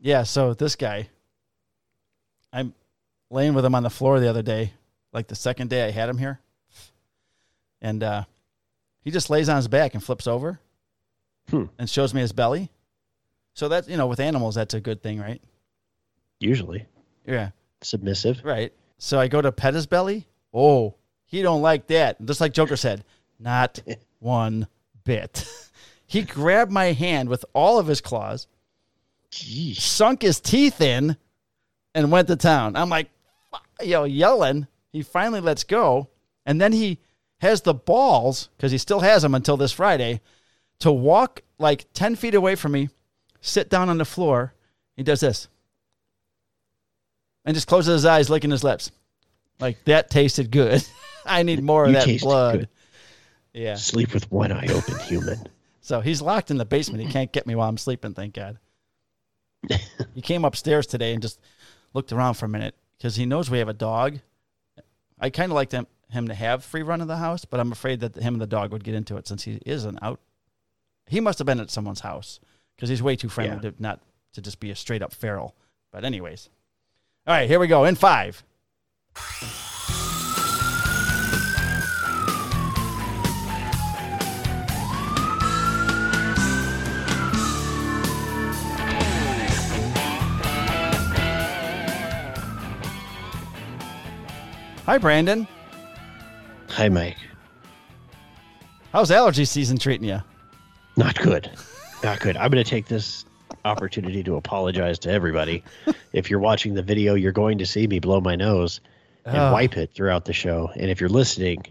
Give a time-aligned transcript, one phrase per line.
[0.00, 1.08] yeah, so this guy,
[2.52, 2.74] I'm
[3.30, 4.72] laying with him on the floor the other day,
[5.12, 6.40] like the second day I had him here,
[7.80, 8.24] and uh,
[9.02, 10.60] he just lays on his back and flips over,
[11.48, 11.64] Hmm.
[11.78, 12.70] and shows me his belly.
[13.54, 15.42] So that's you know with animals that's a good thing, right?
[16.38, 16.86] Usually
[17.26, 17.50] Yeah,
[17.82, 18.40] submissive.
[18.44, 18.72] right.
[18.98, 20.26] So I go to pet his belly.
[20.54, 20.94] Oh,
[21.24, 22.24] he don't like that.
[22.24, 23.04] Just like Joker said,
[23.38, 23.80] not
[24.20, 24.68] one
[25.04, 25.44] bit.
[26.06, 28.46] he grabbed my hand with all of his claws.
[29.32, 29.76] Jeez.
[29.76, 31.16] sunk his teeth in
[31.94, 32.76] and went to town.
[32.76, 33.10] I'm like,
[33.80, 34.66] you know, yelling.
[34.92, 36.08] He finally lets go.
[36.46, 36.98] And then he
[37.38, 40.20] has the balls, because he still has them until this Friday,
[40.80, 42.88] to walk like 10 feet away from me,
[43.40, 44.54] sit down on the floor.
[44.96, 45.48] He does this
[47.44, 48.90] and just closes his eyes, licking his lips.
[49.58, 50.86] Like, that tasted good.
[51.26, 52.58] I need more of that blood.
[52.60, 52.68] good.
[53.52, 53.74] Yeah.
[53.76, 55.38] Sleep with one eye open, human.
[55.82, 57.02] So he's locked in the basement.
[57.02, 58.58] He can't get me while I'm sleeping, thank God.
[60.14, 61.40] he came upstairs today and just
[61.94, 64.18] looked around for a minute because he knows we have a dog.
[65.18, 67.72] I kind of like him, him to have free run of the house, but I'm
[67.72, 70.20] afraid that him and the dog would get into it since he is an out.
[71.06, 72.40] He must have been at someone's house
[72.76, 73.70] because he's way too friendly Yeah.
[73.70, 74.00] to not
[74.32, 75.54] to just be a straight up feral.
[75.92, 76.48] But anyways,
[77.26, 78.42] all right, here we go in five.
[94.90, 95.46] Hi, Brandon.
[96.70, 97.16] Hi, Mike.
[98.92, 100.18] How's allergy season treating you?
[100.96, 101.48] Not good.
[102.02, 102.36] Not good.
[102.36, 103.24] I'm going to take this
[103.64, 105.62] opportunity to apologize to everybody.
[106.12, 108.80] if you're watching the video, you're going to see me blow my nose
[109.24, 109.52] and Oh.
[109.52, 110.72] wipe it throughout the show.
[110.74, 111.62] And if you're listening,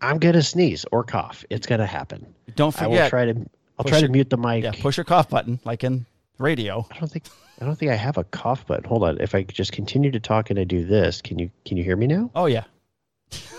[0.00, 1.44] I'm going to sneeze or cough.
[1.50, 2.34] It's going to happen.
[2.56, 3.10] Don't I will forget.
[3.10, 3.46] try to
[3.78, 4.64] I'll try to mute the mic.
[4.64, 6.04] yeah, push your cough button like in
[6.38, 6.84] radio.
[6.90, 7.26] I don't think
[7.60, 8.84] I don't think I have a cough button.
[8.84, 9.20] Hold on.
[9.20, 11.96] If I just continue to talk and I do this, can you can you hear
[11.96, 12.30] me now?
[12.34, 12.64] Oh yeah,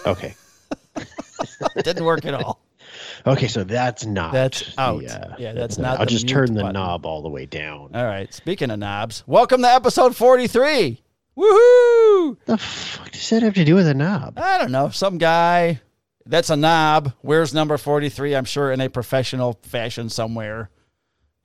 [0.06, 0.36] Okay.
[1.84, 2.60] didn't work at all.
[3.28, 5.04] Okay, so that's not That's the, out.
[5.06, 6.74] uh, Yeah, that's the- not I'll the just turn the button.
[6.74, 7.92] knob all the way down.
[7.94, 8.34] All right.
[8.34, 11.02] Speaking of knobs, welcome to episode forty-three.
[11.38, 12.38] Woohoo!
[12.46, 14.38] the fuck does that have to do with a knob?
[14.38, 14.90] I don't know.
[14.90, 15.80] Some guy
[16.26, 18.36] that's a knob wears number forty-three.
[18.36, 20.70] I'm sure in a professional fashion somewhere.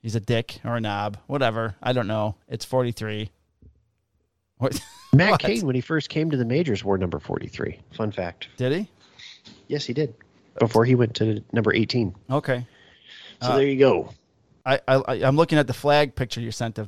[0.05, 1.73] He's a dick or a knob, whatever.
[1.81, 2.35] I don't know.
[2.47, 3.31] It's forty-three.
[4.59, 4.79] What
[5.13, 5.39] Matt?
[5.39, 7.79] Cain, when he first came to the majors, wore number 43.
[7.91, 8.49] Fun fact.
[8.55, 8.87] did he?
[9.67, 10.13] Yes, he did.
[10.59, 12.13] Before he went to number 18.
[12.29, 12.67] Okay.
[13.41, 14.11] So Uh, there you go.
[14.63, 16.87] I, I I'm looking at the flag picture you sent to,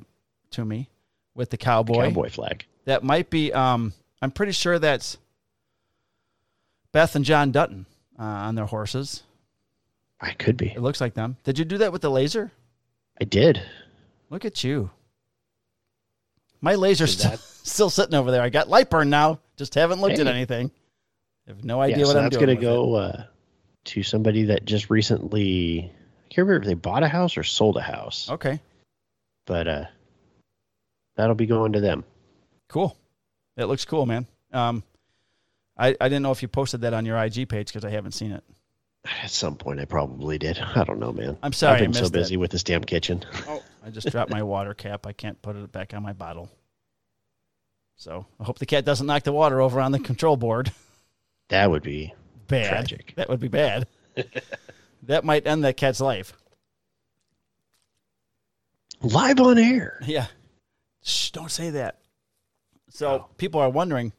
[0.51, 0.87] to me
[1.33, 2.03] with the cowboy.
[2.09, 2.65] Cowboy flag.
[2.85, 3.51] That might be.
[3.51, 5.17] Um, I'm pretty sure that's
[6.91, 7.87] Beth and John Dutton
[8.19, 9.23] uh, on their horses.
[10.21, 10.67] I could be.
[10.67, 11.37] It looks like them.
[11.43, 12.51] Did you do that with the laser?
[13.19, 13.61] I did.
[14.29, 14.89] Look at you.
[16.61, 18.41] My laser's still, still sitting over there.
[18.41, 19.39] I got LightBurn now.
[19.57, 20.71] Just haven't looked at anything.
[21.47, 22.45] I have no idea yeah, what so I'm that's doing.
[22.47, 23.23] going to go uh,
[23.85, 27.77] to somebody that just recently, I can't remember if they bought a house or sold
[27.77, 28.59] a house, Okay,
[29.45, 29.85] but uh,
[31.15, 32.03] that'll be going to them.
[32.67, 32.97] cool.
[33.55, 34.27] It looks cool, man.
[34.53, 34.83] Um,
[35.77, 38.11] I I didn't know if you posted that on your IG page because I haven't
[38.11, 38.43] seen it.
[39.23, 40.59] At some point, I probably did.
[40.59, 41.37] I don't know, man.
[41.41, 43.23] I'm sorry, I I've been so busy with this damn kitchen.
[43.47, 45.05] Oh, I just dropped my water cap.
[45.07, 46.49] I can't put it back on my bottle.
[47.95, 50.71] So I hope the cat doesn't knock the water over on the control board.
[51.49, 52.13] That would be
[52.49, 52.67] Bad.
[52.67, 53.13] Tragic.
[53.15, 53.87] That would be bad.
[55.03, 56.33] that might end that cat's life.
[59.01, 59.99] live on air.
[60.05, 60.27] Yeah.
[61.03, 61.99] Shh, don't say that.
[62.89, 63.25] So Oh.
[63.37, 64.11] people are wondering.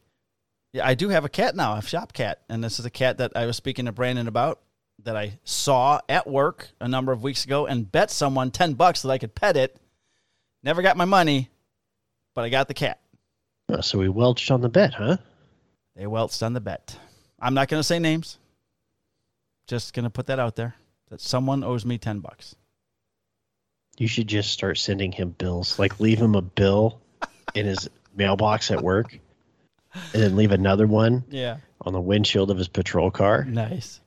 [0.73, 3.17] Yeah, I do have a cat now, a shop cat, and this is a cat
[3.19, 4.59] that I was speaking to Brandon about
[5.03, 9.01] that I saw at work a number of weeks ago and bet someone ten bucks
[9.01, 9.77] that I could pet it.
[10.63, 11.49] Never got my money,
[12.35, 12.99] but I got the cat.
[13.69, 15.17] Oh, so we welched on the bet, huh?
[15.95, 16.97] They welched on the bet.
[17.39, 18.37] I'm not going to say names.
[19.67, 20.75] Just going to put that out there
[21.09, 22.55] that someone owes me 10 bucks.
[23.97, 25.77] You should just start sending him bills.
[25.77, 26.99] Like leave him a bill
[27.53, 29.17] in his mailbox at work,
[29.93, 31.57] and then leave another one Yeah.
[31.81, 33.99] on the windshield of his patrol car, Nice.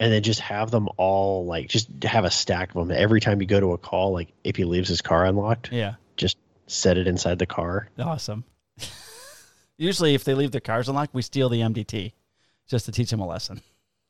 [0.00, 3.40] And then just have them all like just have a stack of them every time
[3.40, 4.12] you go to a call.
[4.12, 5.94] Like if he leaves his car unlocked, Yeah.
[6.16, 6.36] just
[6.66, 7.88] set it inside the car.
[7.98, 8.44] Awesome.
[9.76, 12.12] Usually, if they leave their cars unlocked, we steal the MDT
[12.68, 13.60] just to teach them a lesson.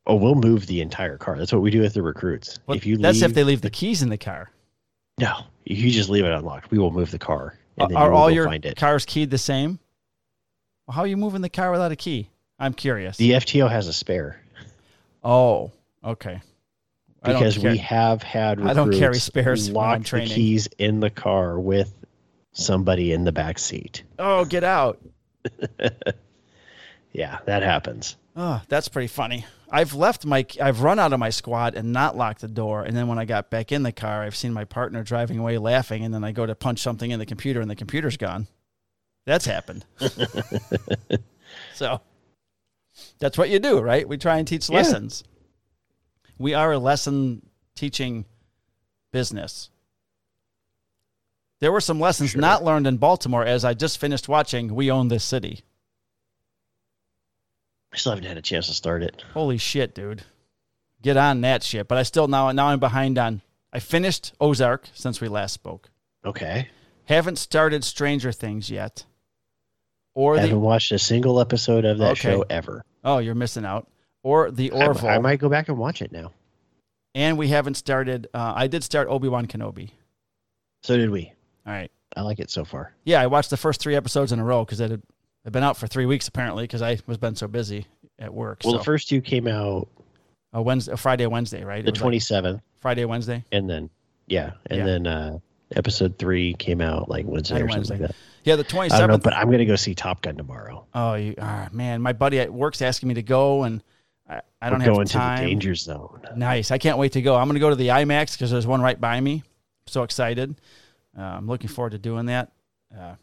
[0.07, 1.37] Oh, we'll move the entire car.
[1.37, 2.59] That's what we do with the recruits.
[2.65, 4.51] What- if you that's leave, if they leave the keys in the car.
[5.19, 7.55] no, you just leave it unlocked, we will move the car.
[7.77, 9.79] And then Are all your cars keyed the same?
[10.87, 12.31] Well, how are you moving the car without a key?
[12.59, 13.19] I'm curious.
[13.19, 14.41] The FTO has a spare
[15.23, 15.71] oh,
[16.05, 16.41] okay.
[17.23, 21.59] I because we have had I don't carry spares lock the keys in the car
[21.59, 21.93] with
[22.53, 24.05] somebody in the back seat.
[24.19, 25.01] Oh, get out.
[27.13, 28.17] Yeah, that happens.
[28.37, 29.45] Oh, that's pretty funny.
[29.71, 32.85] I've left my, I've run out of my squad and not locked the door.
[32.85, 35.59] And then when I got back in the car, I've seen my partner driving away
[35.59, 36.05] laughing.
[36.05, 38.47] And then I go to punch something in the computer and the computer's gone.
[39.27, 39.85] That's happened.
[41.75, 42.01] so
[43.19, 44.09] that's what you do, right?
[44.09, 44.77] We try and teach Yeah.
[44.77, 45.25] lessons.
[46.39, 48.25] We are a lesson teaching
[49.13, 49.71] business.
[51.61, 52.41] There were some lessons Sure.
[52.41, 55.65] not learned in Baltimore as I just finished watching We Own This City.
[57.93, 59.25] I still haven't had a chance to start it.
[59.35, 60.23] Holy shit, dude.
[61.03, 61.89] Get on that shit.
[61.89, 63.43] But I still now now I'm behind on
[63.73, 65.91] I finished Ozark since we last spoke.
[66.25, 66.69] Okay.
[67.05, 69.05] Haven't started Stranger Things yet.
[70.15, 72.21] Or I haven't the watched a single episode of that Okay.
[72.33, 72.85] show ever.
[73.05, 73.89] Oh, you're missing out.
[74.29, 75.09] Or the Orville.
[75.09, 76.33] I might go back and watch it now.
[77.15, 79.91] and we haven't started uh, I did start Obi-Wan Kenobi.
[80.83, 81.33] So did we.
[81.67, 81.91] All right.
[82.17, 82.93] I like it so far.
[83.05, 85.03] Yeah, I watched the first 3 episodes in a row cuz it had
[85.47, 87.87] I've been out for 3 weeks apparently cuz I was been so busy
[88.19, 88.61] at work.
[88.65, 89.89] Well, so the first two came out
[90.53, 91.85] a Wednesday, a Friday, Wednesday, right?
[91.85, 93.45] The like twenty seventh, Friday, Wednesday.
[93.53, 93.89] and then
[94.27, 94.85] yeah, and Yeah.
[94.85, 95.39] then uh
[95.77, 97.99] episode three came out like Wednesday or something Wednesday.
[97.99, 98.17] like that.
[98.45, 99.23] Yeah, the I know, 27th.
[99.23, 100.87] but I'm gonna go see Top Gun tomorrow.
[100.95, 103.83] Oh, you, ah, man, my buddy at work's asking me to go, and
[104.29, 105.39] I, I don't We're have going time.
[105.39, 106.21] to the danger zone.
[106.37, 106.71] Nice.
[106.71, 107.37] I can't wait to go.
[107.37, 109.43] I'm going to go to the IMAX because there's one right by me.
[109.87, 110.61] so excited.
[111.17, 112.53] Uh, I'm looking forward to doing that.
[112.97, 113.15] Uh,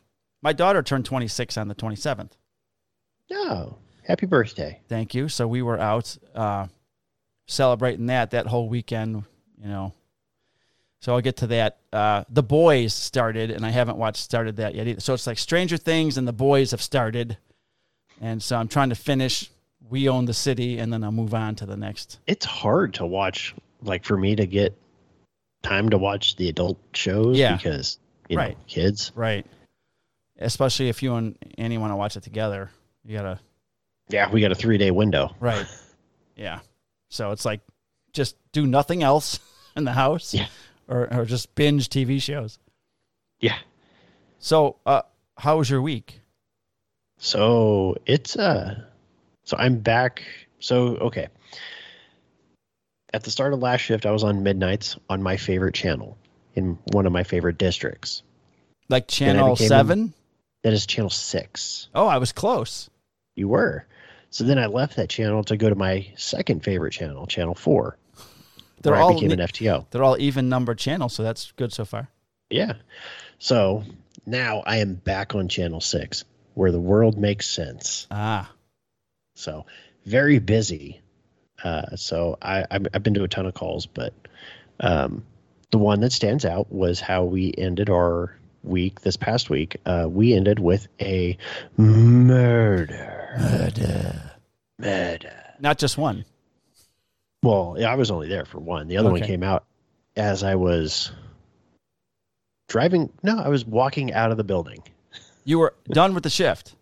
[0.42, 2.32] my daughter turned 26 on the 27th.
[3.32, 4.80] Oh, happy birthday!
[4.88, 5.28] Thank you.
[5.30, 6.68] So we were out uh,
[7.48, 9.24] celebrating that that whole weekend.
[9.62, 9.94] You know.
[11.02, 11.78] So I'll get to that.
[11.94, 15.02] Uh, the boys started, and I haven't watched started that yet either.
[15.02, 17.38] So it's like Stranger Things and the boys have started,
[18.22, 19.50] and so I'm trying to finish.
[19.90, 22.20] We own the city, and then I'll move on to the next.
[22.28, 24.76] It's hard to watch, like for me to get
[25.64, 27.56] time to watch the adult shows Yeah.
[27.56, 28.00] because
[28.30, 28.58] you Right.
[28.58, 29.12] know kids.
[29.16, 29.46] Right.
[30.40, 32.70] Especially if you and Annie want to watch it together,
[33.04, 33.40] you gotta.
[34.10, 35.36] Yeah, we got a three day window.
[35.40, 35.66] Right.
[36.36, 36.60] yeah.
[37.10, 37.62] So it's like
[38.14, 39.40] just do nothing else
[39.76, 40.34] in the house.
[40.34, 40.48] Yeah.
[40.88, 42.60] Or or just binge TV shows.
[43.40, 43.58] Yeah.
[44.40, 45.02] So, uh,
[45.38, 46.22] how was your week?
[47.18, 48.84] So it's uh
[49.46, 50.24] so I'm back.
[50.60, 51.28] So okay.
[53.14, 56.18] At the start of last shift, I was on midnights on my favorite channel
[56.56, 58.24] in one of my favorite districts.
[58.90, 60.14] Like channel seven?
[60.64, 61.88] That is channel six.
[61.96, 62.90] Oh, I was close.
[63.36, 63.86] You were.
[64.32, 67.98] So then I left that channel to go to my second favorite channel, channel four,
[68.82, 69.86] They're where all I became an FTO.
[69.92, 72.10] they're all even numbered channels, so that's good so far.
[72.50, 72.74] Yeah.
[73.40, 73.84] So
[74.26, 78.08] now I am back on channel six, where the world makes sense.
[78.12, 78.52] Ah,
[79.36, 79.66] So
[80.06, 81.02] very busy.
[81.64, 84.14] Uh, so I, I've I've been to a ton of calls, but
[84.80, 85.24] um,
[85.72, 89.78] the one that stands out was how we ended our week this past week.
[89.86, 91.38] Uh, we ended with a
[91.78, 93.36] murder.
[93.38, 94.32] Murder.
[94.78, 95.54] Murder.
[95.60, 96.26] not just one.
[97.44, 98.88] Well, yeah, I was only there for one.
[98.88, 99.66] The other one came out
[100.16, 101.12] as I was
[102.68, 103.12] driving.
[103.24, 104.84] No, I was walking out of the building.
[105.44, 106.75] You were done with the shift.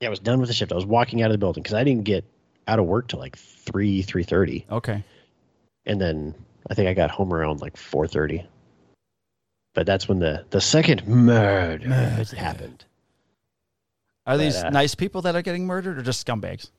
[0.00, 0.70] Yeah, I was done with the shift.
[0.72, 2.24] I was walking out of the building because I didn't get
[2.68, 5.02] out of work till like three three thirty, Okay.
[5.86, 6.34] and then
[6.70, 8.46] I think I got home around like four thirty.
[9.74, 12.36] But that's when the the second murder, Murder.
[12.36, 12.84] happened.
[14.26, 16.70] Are But, these uh, nice people that are getting murdered or just scumbags?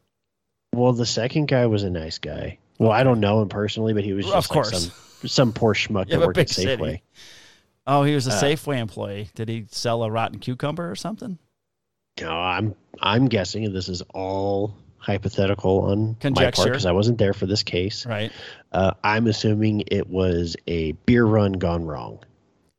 [0.73, 2.59] Well, the second guy was a nice guy.
[2.77, 4.91] Well, I don't know him personally, but he was Of just like course.
[5.19, 6.81] some some poor schmuck that worked at big city.
[6.81, 7.01] Safeway.
[7.87, 9.29] Oh, he was a Uh, Safeway employee.
[9.35, 11.39] Did he sell a rotten cucumber or something?
[12.21, 16.55] No, I'm I'm guessing and this is all hypothetical on my Conjecture.
[16.61, 18.05] part because I wasn't there for this case.
[18.05, 18.31] Right.
[18.71, 22.19] Uh, I'm assuming it was a beer run gone wrong.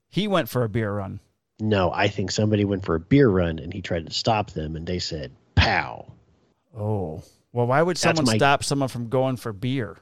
[0.09, 1.21] He went for a beer run.
[1.61, 4.77] No, I think somebody went for a beer run and he tried to stop them
[4.77, 6.13] and they said pow.
[6.77, 7.23] Oh.
[7.53, 9.97] Well, why would someone my- stop someone from going for beer?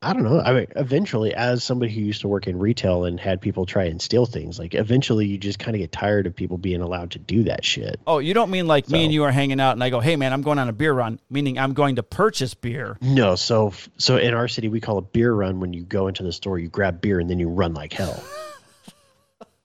[0.00, 0.40] I don't know.
[0.40, 3.84] I mean, eventually, as somebody who used to work in retail and had people try
[3.84, 7.10] and steal things, like eventually you just kind of get tired of people being allowed
[7.12, 7.98] to do that shit.
[8.06, 10.14] Oh, you don't mean like me and you are hanging out and I go, hey,
[10.14, 12.96] man, I'm going on a beer run, meaning I'm going to purchase beer.
[13.00, 16.22] No, so so in our city we call a beer run when you go into
[16.22, 18.22] the store, you grab beer and then you run like hell.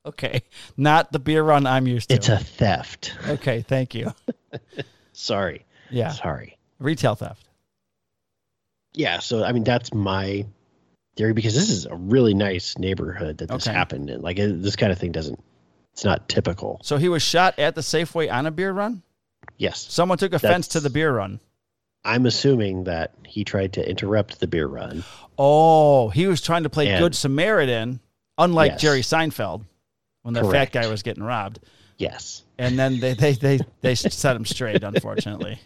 [0.06, 0.42] Okay.
[0.76, 2.16] Not the beer run I'm used to.
[2.16, 3.16] It's a theft.
[3.26, 3.62] okay.
[3.62, 4.14] Thank you.
[5.14, 5.66] Sorry.
[5.90, 6.10] Yeah.
[6.10, 6.58] Sorry.
[6.80, 7.48] Retail theft.
[8.94, 10.46] Yeah, so I mean that's my
[11.16, 13.76] theory because this is a really nice neighborhood that this Okay.
[13.76, 14.22] happened in.
[14.22, 15.40] Like it, this kind of thing doesn't
[15.94, 16.80] it's not typical.
[16.84, 19.04] So he was shot at the Safeway on a beer run?
[19.58, 19.80] Yes.
[19.90, 21.40] Someone took offense to the beer run.
[22.06, 25.04] I'm assuming that he tried to interrupt the beer run.
[25.38, 28.00] Oh, he was trying to play And- Good Samaritan,
[28.38, 28.82] unlike Yes.
[28.82, 29.64] Jerry Seinfeld.
[30.24, 31.60] when the fat guy was getting robbed.
[31.98, 32.44] Yes.
[32.58, 35.60] And then they they they, they set him straight, unfortunately.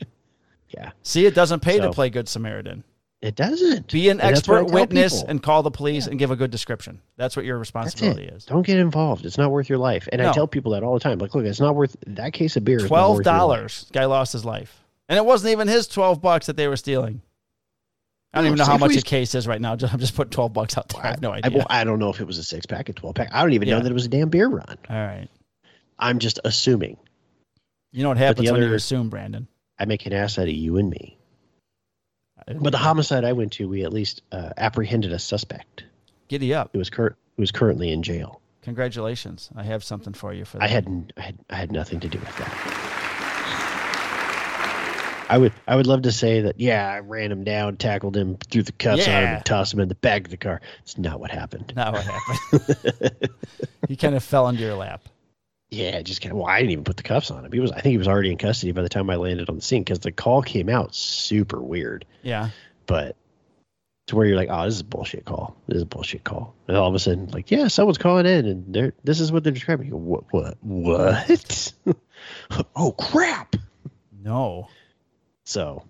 [0.69, 0.91] Yeah.
[1.03, 2.83] See, it doesn't pay to play good Samaritan.
[3.21, 3.91] It doesn't.
[3.91, 5.29] Be an And that's what I expert witness people.
[5.29, 7.01] and call the police and give a good description.
[7.17, 8.45] That's what your responsibility is.
[8.45, 9.25] Don't get involved.
[9.25, 10.07] It's not worth your life.
[10.11, 10.29] And No.
[10.29, 11.17] I tell people that all the time.
[11.17, 12.77] Like, look, it's not worth that case of beer.
[12.79, 13.39] Twelve worth your life.
[13.39, 13.85] dollars.
[13.91, 17.21] Guy lost his life, and it wasn't even his twelve bucks that they were stealing.
[18.33, 19.75] I don't No, even know how much a case is right now.
[19.75, 21.03] Just- I'm just putting twelve bucks out there.
[21.03, 21.57] I have no I, idea.
[21.57, 23.29] well, I don't know if it was a six pack, a twelve pack.
[23.31, 23.77] I don't even Yeah.
[23.77, 24.77] know that it was a damn beer run.
[24.89, 25.27] All right.
[25.97, 26.97] I'm just assuming.
[27.91, 29.47] You know what happens when you other- assume, Brandon?
[29.79, 31.16] I make an ass out of you and me.
[32.47, 35.83] But the homicide I went to, we at least uh, apprehended a suspect.
[36.29, 36.69] Giddy up!
[36.73, 38.41] It was cur- who was currently in jail.
[38.61, 39.49] Congratulations!
[39.55, 40.63] I have something for you for that.
[40.63, 42.97] I had, n- I had I had nothing to do with that.
[45.29, 48.37] I would I would love to say that yeah I ran him down, tackled him,
[48.49, 50.61] threw the cuffs on him, and tossed him in the back of the car.
[50.83, 51.73] It's not what happened.
[51.75, 53.29] Not what happened.
[53.89, 55.07] he kind of fell into your lap.
[55.69, 56.37] Yeah, just kind of.
[56.37, 57.51] Well, I didn't even put the cuffs on him.
[57.51, 59.57] He was I think he was already in custody by the time I landed on
[59.57, 62.05] the scene because the call came out super weird.
[62.21, 62.49] Yeah.
[62.85, 63.15] but
[64.07, 65.55] to where you're like, oh, this is a bullshit call.
[65.67, 66.55] This is a bullshit call.
[66.67, 69.43] And all of a sudden, like, yeah, someone's calling in, and they're this is what
[69.43, 69.89] they're describing.
[69.89, 70.23] Go, what?
[70.31, 70.57] What?
[70.61, 71.73] What?
[72.75, 73.55] oh crap!
[74.23, 74.69] No.
[75.43, 75.83] So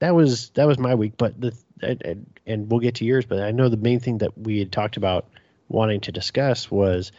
[0.00, 1.14] that was that was my week.
[1.16, 3.24] But the and, and, and we'll get to yours.
[3.24, 5.26] But I know the main thing that we had talked about
[5.68, 7.12] wanting to discuss was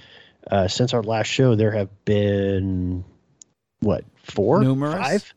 [0.49, 3.03] uh, since our last show, there have been
[3.81, 4.95] what four, Numerous?
[4.95, 5.33] five,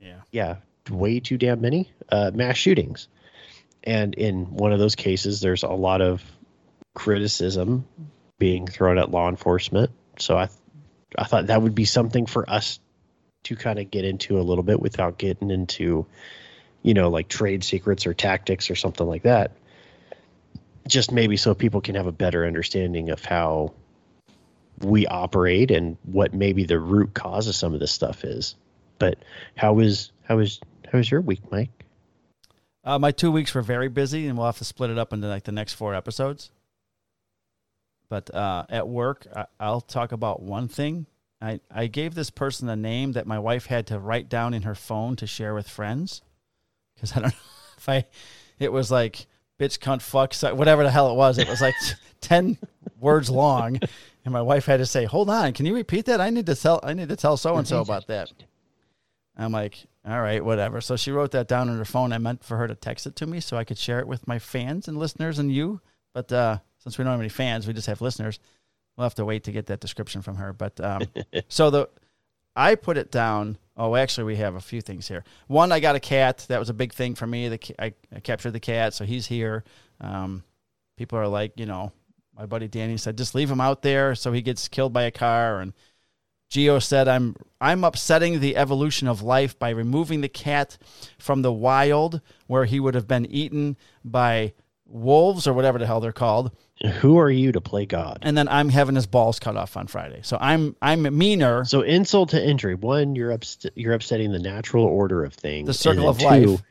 [0.00, 0.20] Yeah.
[0.30, 0.56] yeah,
[0.90, 3.08] way too damn many uh, mass shootings.
[3.84, 6.22] And in one of those cases, there's a lot of
[6.94, 7.86] criticism
[8.38, 9.90] being thrown at law enforcement.
[10.18, 10.48] So I,
[11.18, 12.78] I thought that would be something for us
[13.44, 16.06] to kind of get into a little bit without getting into,
[16.82, 19.52] you know, like trade secrets or tactics or something like that.
[20.86, 23.72] Just maybe so people can have a better understanding of how
[24.82, 28.54] we operate and what maybe the root cause of some of this stuff is.
[28.98, 29.18] But
[29.56, 30.60] how was how was
[30.90, 31.70] how was your week, Mike?
[32.84, 35.28] Uh, my two weeks were very busy, and we'll have to split it up into
[35.28, 36.50] like the next four episodes.
[38.08, 41.06] But uh, at work, I, I'll talk about one thing.
[41.40, 44.62] I, I gave this person a name that my wife had to write down in
[44.62, 46.22] her phone to share with friends.
[46.94, 47.40] Because I don't know
[47.78, 48.04] if I,
[48.58, 49.26] it was like
[49.62, 51.38] bitch, cunt, fuck, whatever the hell it was.
[51.38, 51.74] It was like
[52.20, 52.58] 10
[53.00, 53.78] words long.
[54.24, 56.20] And my wife had to say, hold on, can you repeat that?
[56.20, 58.30] I need to tell, I need to tell so and so about that.
[59.36, 60.80] I'm like, all right, whatever.
[60.80, 62.12] So she wrote that down on her phone.
[62.12, 64.28] I meant for her to text it to me so I could share it with
[64.28, 65.80] my fans and listeners and you.
[66.12, 68.38] But uh, since we don't have any fans, we just have listeners.
[68.96, 70.52] We'll have to wait to get that description from her.
[70.52, 71.02] But um,
[71.48, 71.88] so the
[72.54, 73.58] I put it down.
[73.76, 75.24] Oh, actually, we have a few things here.
[75.46, 76.44] One, I got a cat.
[76.48, 77.48] That was a big thing for me.
[77.48, 79.64] The I, I captured the cat, so he's here.
[80.00, 80.42] Um,
[80.98, 81.92] people are like, you know,
[82.42, 85.12] my buddy Danny said, just leave him out there so he gets killed by a
[85.12, 85.60] car.
[85.60, 85.72] And
[86.50, 90.76] Geo said, I'm I'm upsetting the evolution of life by removing the cat
[91.18, 94.54] from the wild where he would have been eaten by
[94.86, 96.50] wolves or whatever the hell they're called.
[97.00, 98.18] Who are you to play God?
[98.22, 100.22] And then I'm having his balls cut off on Friday.
[100.24, 101.64] So I'm I'm meaner.
[101.64, 102.74] So insult to injury.
[102.74, 105.68] One, you're upst- you're upsetting the natural order of things.
[105.68, 106.62] The circle of two, life.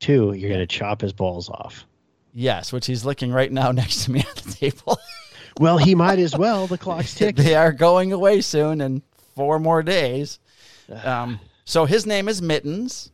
[0.00, 1.86] Two, you're gonna chop his balls off.
[2.32, 4.98] Yes, which he's licking right now next to me at the table.
[5.60, 6.66] Well, he might as well.
[6.66, 7.44] The clock's ticking.
[7.44, 9.02] they are going away soon in
[9.34, 10.38] four more days.
[11.04, 13.10] Um, so his name is Mittens.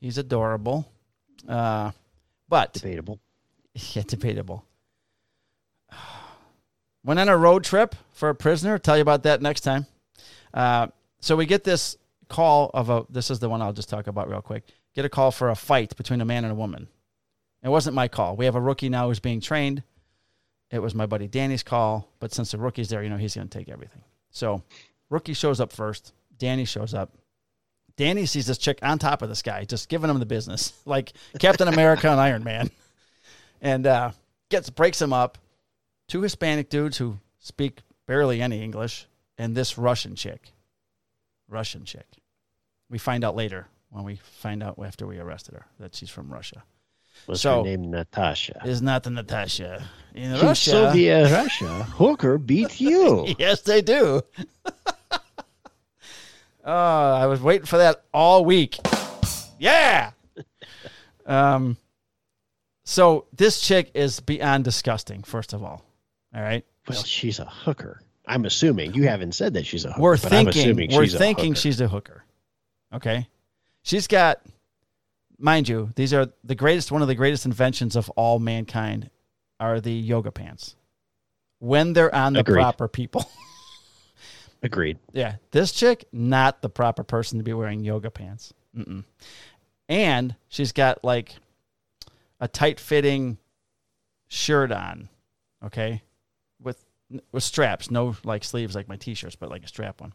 [0.00, 0.90] He's adorable.
[1.46, 1.90] Uh,
[2.48, 3.20] but Debatable.
[3.74, 4.64] yeah, debatable.
[7.04, 8.78] Went on a road trip for a prisoner.
[8.78, 9.84] Tell you about that next time.
[10.54, 10.86] Uh,
[11.20, 11.96] so we get this
[12.28, 13.04] call of a.
[13.10, 14.64] This is the one I'll just talk about real quick.
[14.94, 16.88] Get a call for a fight between a man and a woman.
[17.62, 18.36] It wasn't my call.
[18.36, 19.82] We have a rookie now who's being trained.
[20.70, 23.48] It was my buddy Danny's call, but since the rookie's there, you know he's going
[23.48, 24.02] to take everything.
[24.30, 24.62] So,
[25.10, 26.12] rookie shows up first.
[26.38, 27.12] Danny shows up.
[27.96, 31.12] Danny sees this chick on top of this guy, just giving him the business, like
[31.38, 32.70] Captain America and Iron Man,
[33.60, 34.10] and uh,
[34.48, 35.38] gets breaks him up.
[36.08, 39.06] Two Hispanic dudes who speak barely any English,
[39.38, 40.52] and this Russian chick.
[41.48, 42.06] Russian chick.
[42.88, 46.32] We find out later when we find out after we arrested her that she's from
[46.32, 46.62] Russia.
[47.26, 48.60] Was So- her name Natasha?
[48.64, 50.70] Is not the Natasha in In Russia?
[50.70, 53.34] Soviet Russia, hooker beat you.
[53.38, 54.22] yes, they do.
[56.64, 58.78] oh, I was waiting for that all week.
[59.58, 60.10] Yeah.
[61.26, 61.76] um.
[62.84, 65.22] So this chick is beyond disgusting.
[65.22, 65.84] First of all,
[66.34, 66.64] all right.
[66.88, 68.00] Well, she's a hooker.
[68.26, 70.00] I'm assuming you haven't said that she's a hooker.
[70.02, 71.60] we're but I'm thinking assuming we're she's a thinking hooker.
[71.60, 72.24] she's a hooker.
[72.92, 73.28] Okay.
[73.84, 74.40] She's got,
[75.42, 76.90] mind you, these are the greatest.
[76.92, 79.10] One of the greatest inventions of all mankind
[79.60, 80.76] are the yoga pants.
[81.58, 82.54] when they're on the Agreed.
[82.54, 83.28] proper people.
[84.64, 84.98] Agreed.
[85.12, 88.52] yeah, this chick not the proper person to be wearing yoga pants.
[88.76, 89.04] Mm-mm.
[89.88, 91.34] And she's got like
[92.40, 93.38] a tight fitting
[94.28, 95.08] shirt on,
[95.64, 96.02] okay,
[96.60, 96.84] with
[97.32, 100.12] with straps, no like sleeves like my t-shirts, but like a strap one.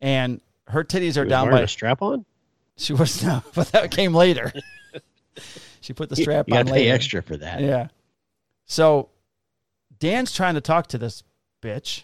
[0.00, 2.24] And her titties are down by a strap on.
[2.76, 4.52] she was no, but that came later.
[5.80, 7.60] she put the strap you on pay extra for that.
[7.60, 7.88] Yeah.
[8.66, 9.08] So
[9.98, 11.22] Dan's trying to talk to this
[11.62, 12.02] bitch,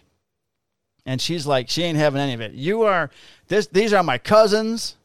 [1.07, 2.53] and she's like, she ain't having any of it.
[2.53, 3.11] You are
[3.49, 3.67] this.
[3.67, 4.97] These are my cousins.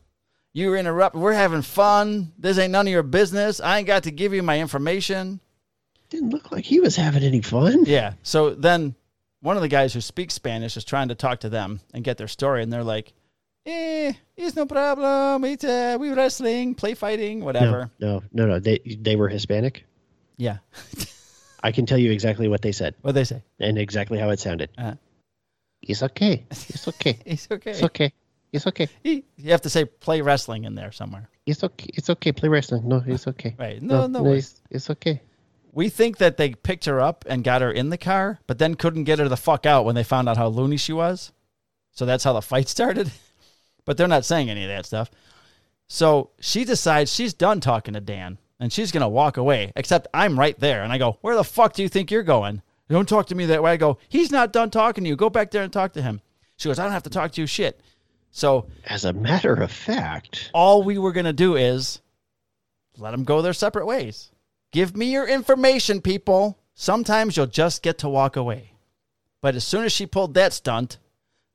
[0.53, 1.15] You were interrupt.
[1.15, 2.31] We're having fun.
[2.37, 3.59] This ain't none of your business.
[3.59, 5.39] I ain't got to give you my information.
[6.09, 7.85] Didn't look like he was having any fun.
[7.85, 8.13] Yeah.
[8.21, 8.93] So then
[9.41, 12.17] one of the guys who speaks Spanish is trying to talk to them and get
[12.17, 13.13] their story, and they're like,
[13.65, 15.43] "Eh, it's no problem.
[15.45, 18.59] It's uh, we wrestling, play fighting, whatever." No, no, no, no.
[18.59, 19.85] They they were Hispanic.
[20.37, 20.57] Yeah.
[21.63, 23.41] I can tell you exactly what they said What they say?
[23.59, 24.69] and exactly how it sounded.
[24.77, 24.95] Uh-huh.
[25.81, 26.45] It's okay.
[26.49, 27.19] It's okay.
[27.25, 27.71] It's okay.
[27.71, 28.13] It's okay.
[28.51, 28.87] It's okay.
[29.03, 31.29] You have to say play wrestling in there somewhere.
[31.45, 31.89] It's okay.
[31.93, 32.31] It's okay.
[32.31, 32.87] Play wrestling.
[32.87, 33.55] No, it's okay.
[33.57, 33.81] Right.
[33.81, 35.21] No, no, no it's, it's okay.
[35.71, 38.75] We think that they picked her up and got her in the car, but then
[38.75, 41.31] couldn't get her the fuck out when they found out how loony she was.
[41.91, 43.11] So that's how the fight started.
[43.85, 45.11] But they're not saying any of that stuff.
[45.87, 50.07] So she decides she's done talking to Dan and she's going to walk away, except
[50.13, 50.83] I'm right there.
[50.83, 52.61] And I go, Where the fuck do you think you're going?
[52.89, 53.71] Don't talk to me that way.
[53.71, 55.15] I go, He's not done talking to you.
[55.15, 56.21] Go back there and talk to him.
[56.57, 57.79] She goes, I don't have to talk to you shit.
[58.31, 62.01] So As a matter of fact, all we were going to do is
[62.97, 64.31] let them go their separate ways.
[64.71, 66.57] Give me your information, people.
[66.73, 68.71] Sometimes you'll just get to walk away.
[69.41, 70.97] But as soon as she pulled that stunt,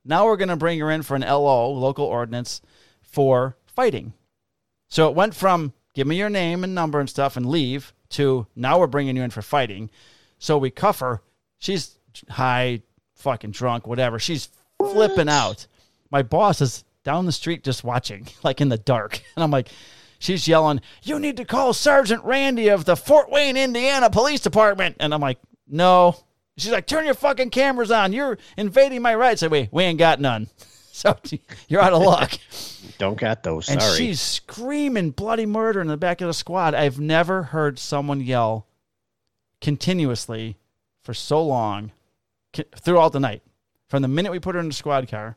[0.09, 2.63] now we're going to bring her in for an LO, local ordinance,
[3.03, 4.15] for fighting.
[4.89, 8.47] So it went from give me your name and number and stuff and leave to
[8.57, 9.91] now we're bringing you in for fighting.
[10.39, 11.21] So we cuff her.
[11.59, 11.99] She's
[12.31, 12.83] high,
[13.17, 14.19] fucking drunk, whatever.
[14.19, 14.49] She's
[14.79, 15.67] flipping out.
[16.11, 19.23] My boss is down the street just watching, like in the dark.
[19.37, 19.69] And I'm like,
[20.19, 24.97] she's yelling, You need to call Sergeant Randy of the Fort Wayne, Indiana Police Department.
[25.01, 26.17] And I'm like, No.
[26.59, 28.13] She's like, Turn your fucking cameras on.
[28.13, 29.43] You're invading my rights.
[29.43, 30.49] I say, Wait, we ain't got none.
[30.91, 31.17] So
[31.69, 32.33] you're out of luck.
[32.99, 33.69] don't got those.
[33.69, 36.75] And she's screaming bloody murder in the back of the squad.
[36.75, 38.67] I've never heard someone yell
[39.61, 40.57] continuously
[41.03, 41.93] for so long
[42.53, 43.43] throughout the night.
[43.89, 45.37] From the minute we put her in the squad car.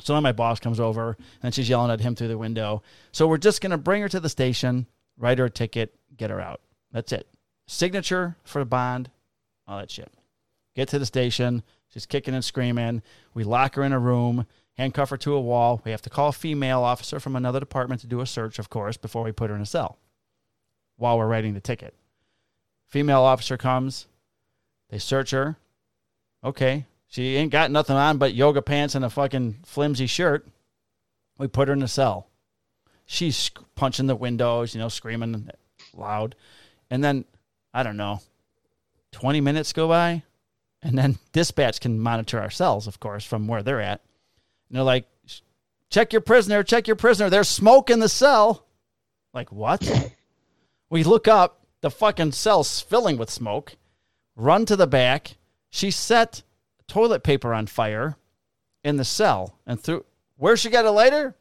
[0.00, 2.82] So then my boss comes over and she's yelling at him through the window.
[3.12, 4.86] So we're just going to bring her to the station,
[5.16, 6.60] write her a ticket, get her out.
[6.90, 7.28] That's it.
[7.66, 9.10] Signature for the bond,
[9.68, 10.10] all that shit.
[10.80, 11.62] Get to the station.
[11.90, 13.02] She's kicking and screaming.
[13.34, 14.46] We lock her in a room,
[14.78, 15.82] handcuff her to a wall.
[15.84, 18.70] We have to call a female officer from another department to do a search, of
[18.70, 19.98] course, before we put her in a cell
[20.96, 21.94] while we're writing the ticket.
[22.86, 24.06] Female officer comes.
[24.88, 25.58] They search her.
[26.42, 26.86] Okay.
[27.08, 30.48] She ain't got nothing on but yoga pants and a fucking flimsy shirt.
[31.36, 32.28] We put her in a cell.
[33.04, 35.50] She's punching the windows, you know, screaming
[35.92, 36.36] loud.
[36.88, 37.26] And then,
[37.74, 38.22] I don't know,
[39.12, 40.22] 20 minutes go by.
[40.82, 44.00] And then dispatch can monitor our cells, of course, from where they're at.
[44.68, 45.06] And they're like,
[45.90, 47.28] check your prisoner, check your prisoner.
[47.28, 48.66] There's smoke in the cell.
[49.34, 50.14] Like, what?
[50.90, 53.76] we look up, the fucking cell's filling with smoke.
[54.36, 55.36] Run to the back.
[55.68, 56.42] She set
[56.88, 58.16] toilet paper on fire
[58.82, 60.04] in the cell and threw.
[60.36, 61.36] Where she got a lighter?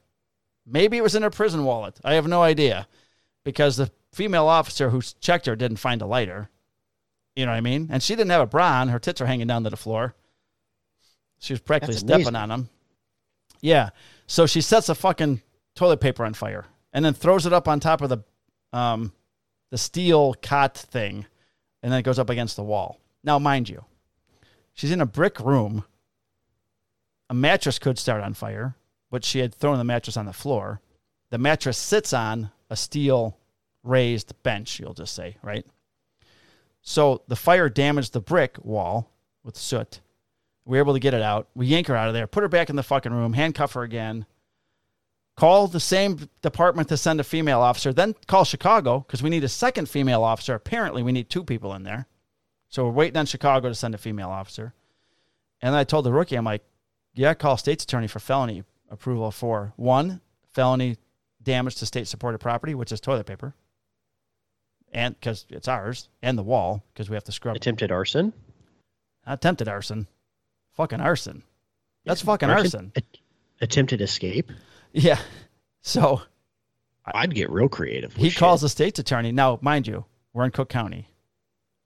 [0.66, 2.00] Maybe it was in her prison wallet.
[2.04, 2.88] I have no idea
[3.44, 6.50] because the female officer who checked her didn't find a lighter.
[7.36, 7.88] You know what I mean?
[7.92, 8.90] And she didn't have a bra on.
[8.90, 10.16] Her tits are hanging down to the floor.
[11.40, 12.36] She was practically That's stepping amazing.
[12.36, 12.70] on them.
[13.62, 13.90] Yeah.
[14.28, 15.42] So she sets a fucking
[15.76, 18.20] toilet paper on fire and then throws it up on top of the
[18.78, 19.14] um,
[19.72, 21.26] the steel cot thing,
[21.82, 23.00] and then it goes up against the wall.
[23.24, 23.86] Now, mind you,
[24.74, 25.86] she's in a brick room.
[27.30, 28.76] A mattress could start on fire,
[29.12, 30.82] but she had thrown the mattress on the floor.
[31.30, 33.38] The mattress sits on a steel
[33.84, 35.66] raised bench, you'll just say, right?
[36.90, 39.12] So the fire damaged the brick wall
[39.44, 40.02] with soot.
[40.66, 41.48] We were able to get it out.
[41.54, 43.84] We yank her out of there, put her back in the fucking room, handcuff her
[43.84, 44.26] again,
[45.38, 49.44] call the same department to send a female officer, then call Chicago because we need
[49.44, 50.56] a second female officer.
[50.56, 52.08] Apparently, we need two people in there.
[52.70, 54.74] So we're waiting on Chicago to send a female officer.
[55.62, 56.64] And I told the rookie, I'm like,
[57.14, 60.98] yeah, call state's attorney for felony approval for one, felony
[61.44, 63.54] damage to state supported property, which is toilet paper.
[64.94, 68.34] And because it's ours, and the wall, because we have to scrub Attempted arson.
[69.28, 70.08] attempted arson.
[70.74, 71.44] Fucking arson.
[72.06, 72.92] That's fucking arson.
[72.96, 73.02] A-
[73.62, 74.52] attempted escape.
[74.94, 75.20] Yeah.
[75.82, 76.22] So
[77.06, 78.14] I'd get real creative.
[78.14, 78.38] he shit.
[78.40, 79.32] calls the state's attorney.
[79.32, 81.08] Now, mind you, we're in Cook County.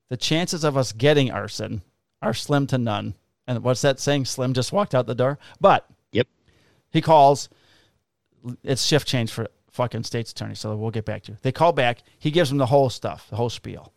[0.09, 1.83] The chances of us getting arson
[2.21, 3.13] are slim to none.
[3.45, 4.25] And what's that saying?
[4.25, 5.37] Slim just walked out the door.
[5.61, 6.27] But Yep.
[6.89, 7.49] he calls.
[8.63, 10.55] It's shift change for fucking state's attorney.
[10.55, 11.37] So we'll get back to you.
[11.41, 12.03] They call back.
[12.19, 13.91] He gives them the whole stuff, the whole spiel.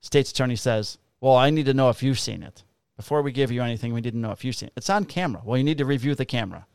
[0.00, 2.62] State's attorney says, Well, I need to know if you've seen it.
[2.96, 4.72] Before we give you anything, we need to know if you've seen it.
[4.76, 5.42] It's on camera.
[5.44, 6.66] Well, you need to review the camera.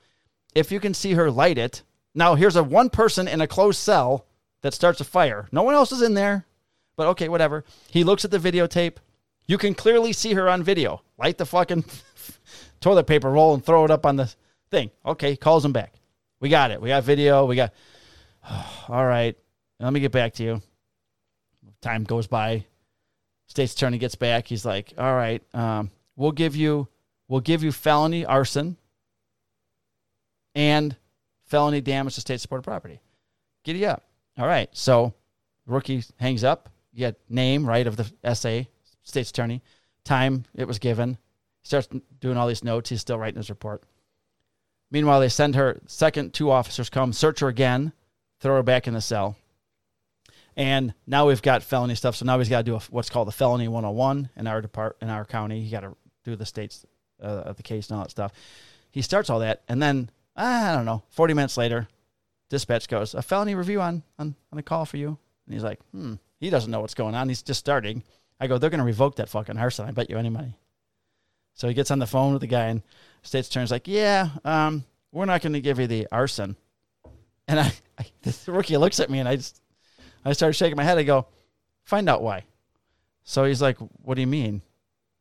[0.53, 1.81] If you can see her light it,
[2.13, 4.27] now here's a one person in a closed cell
[4.61, 5.47] that starts a fire.
[5.51, 6.45] No one else is in there,
[6.95, 7.63] but okay, whatever.
[7.89, 8.97] He looks at the videotape.
[9.47, 11.01] You can clearly see her on video.
[11.17, 11.85] Light the fucking
[12.81, 14.31] toilet paper roll and throw it up on the
[14.69, 14.91] thing.
[15.05, 15.93] Okay, calls him back.
[16.39, 16.81] We got it.
[16.81, 17.45] We got video.
[17.45, 17.73] We got.
[18.89, 19.37] all right.
[19.79, 20.61] Let me get back to you.
[21.81, 22.65] Time goes by.
[23.47, 24.47] State's attorney gets back.
[24.47, 26.87] He's like, "All right, um, we'll give you,
[27.27, 28.77] we'll give you felony arson
[30.55, 30.95] and
[31.45, 33.01] felony damage to state supported property.
[33.63, 34.03] Giddy up.
[34.37, 34.69] All right.
[34.71, 35.13] So,
[35.65, 36.69] rookie hangs up.
[36.93, 38.63] You get name right of the SA,
[39.03, 39.61] state's attorney,
[40.03, 41.17] time it was given.
[41.63, 41.87] Starts
[42.19, 42.89] doing all these notes.
[42.89, 43.83] He's still writing his report.
[44.89, 45.79] Meanwhile, they send her.
[45.87, 47.93] Second, two officers come, search her again,
[48.41, 49.37] throw her back in the cell.
[50.57, 52.17] And now we've got felony stuff.
[52.17, 54.97] So now he's got to do a, what's called the felony 101 in our depart
[55.01, 55.61] in our county.
[55.61, 56.85] He got to do the state's
[57.23, 58.33] uh, of the case and all that stuff.
[58.89, 61.03] He starts all that, and then I don't know.
[61.09, 61.87] Forty minutes later,
[62.49, 65.79] dispatch goes a felony review on on, on a call for you, and he's like,
[65.91, 66.15] hmm.
[66.41, 67.29] He doesn't know what's going on.
[67.29, 68.03] He's just starting.
[68.39, 69.87] I go, they're going to revoke that fucking arson.
[69.87, 70.55] I bet you any money.
[71.53, 72.81] So he gets on the phone with the guy, and
[73.21, 76.55] state's attorney's like, yeah, um, we're not going to give you the arson.
[77.47, 77.71] And I,
[78.01, 79.61] I, this rookie looks at me, and I just,
[80.25, 80.97] I started shaking my head.
[80.97, 81.27] I go,
[81.83, 82.43] find out why.
[83.23, 84.61] So he's like, what do you mean?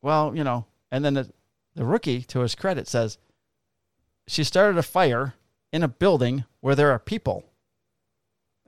[0.01, 1.31] Well, you know, and then the,
[1.75, 3.17] the rookie, to his credit, says,
[4.27, 5.33] she started a fire
[5.71, 7.43] in a building where there are people.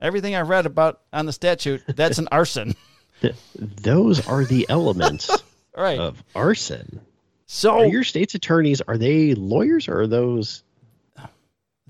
[0.00, 2.74] Everything I read about on the statute, that's an arson.
[3.58, 5.30] Those are the elements
[5.76, 5.98] right.
[5.98, 7.00] of arson.
[7.46, 10.62] so Are your state's attorneys are they lawyers or are those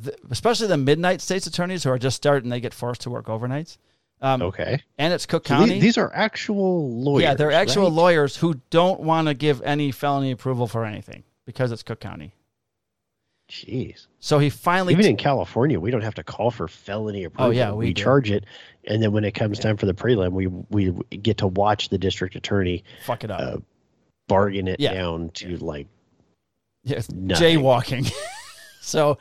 [0.04, 3.26] the, especially the midnight state's attorneys who are just starting, they get forced to work
[3.26, 3.78] overnights.
[4.20, 4.82] Um, okay?
[4.98, 5.80] And it's Cook So County.
[5.80, 7.22] these, are actual lawyers.
[7.22, 7.92] yeah, they're actual right?
[7.92, 12.32] lawyers who don't want to give any felony approval for anything because it's Cook County.
[13.50, 14.06] Jeez.
[14.20, 17.48] So he finally Even in California, we don't have to call for felony approval.
[17.48, 18.02] Oh, yeah, we do.
[18.02, 18.44] charge it,
[18.84, 21.98] and then when it comes time for the prelim, we we get to watch the
[21.98, 23.40] district attorney fuck it up.
[23.40, 23.56] uh,
[24.28, 24.94] bargain it Yeah.
[24.94, 25.86] down to like
[26.84, 27.58] Yeah, Nothing.
[27.58, 28.10] jaywalking.
[28.80, 29.18] so,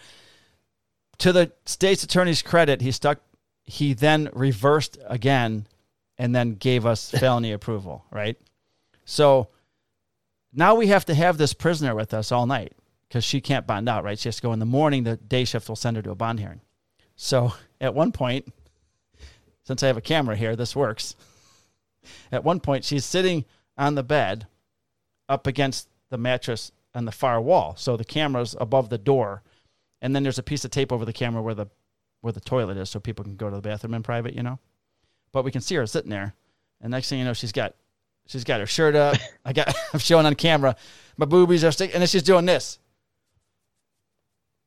[1.20, 3.20] to the state's attorney's credit, he stuck.
[3.64, 5.68] He then reversed again,
[6.18, 8.06] and then gave us felony approval.
[8.12, 8.38] Right.
[9.06, 9.50] So
[10.54, 12.74] now we have to have this prisoner with us all night
[13.08, 14.04] because she can't bond out.
[14.04, 14.20] Right.
[14.20, 15.04] She has to go in the morning.
[15.04, 16.62] The day shift will send her to a bond hearing.
[17.16, 18.52] So at one point,
[19.64, 21.16] since I have a camera here, this works.
[22.32, 23.46] At one point, she's sitting
[23.78, 24.48] on the bed
[25.30, 27.76] up against the mattress on the far wall.
[27.78, 29.42] So the camera's above the door.
[30.04, 31.68] And then there's a piece of tape over the camera where the
[32.20, 34.60] where the toilet is so people can go to the bathroom in private, you know.
[35.32, 36.36] But we can see her sitting there.
[36.82, 37.74] And next thing you know, she's got
[38.28, 39.18] she's got her shirt up.
[39.46, 40.76] I got I'm showing on camera.
[41.16, 42.80] My boobies are sticking and then she's doing this.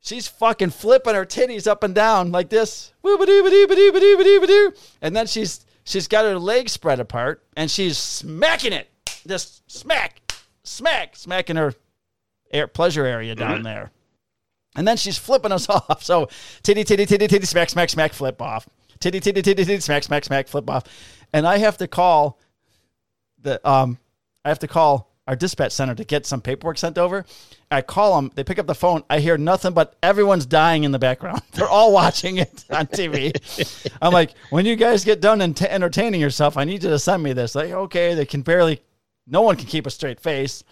[0.01, 2.93] She's fucking flipping her titties up and down like this.
[5.03, 8.89] And then she's she's got her legs spread apart and she's smacking it.
[9.27, 11.75] Just smack, smack, smacking her
[12.51, 13.91] air, pleasure area down there.
[14.77, 16.03] And then she's flipping us off.
[16.03, 16.29] So
[16.63, 18.69] titty, titty, titty, titty, smack, smack, smack, flip off.
[19.01, 20.85] Titty, titty, titty, titty, smack, smack, smack, flip off.
[21.33, 22.39] And I have to call
[23.43, 23.99] the um
[24.45, 27.25] I have to call our dispatch center to get some paperwork sent over.
[27.69, 29.03] I call them, they pick up the phone.
[29.11, 31.43] I hear nothing but everyone's dying in the background.
[31.53, 33.33] They're all watching it on TV.
[34.01, 37.25] I'm like, when you guys get done ent- entertaining yourself, I need you to send
[37.25, 37.57] me this.
[37.57, 38.81] Like, okay, they can barely,
[39.27, 40.63] no one can keep a straight face.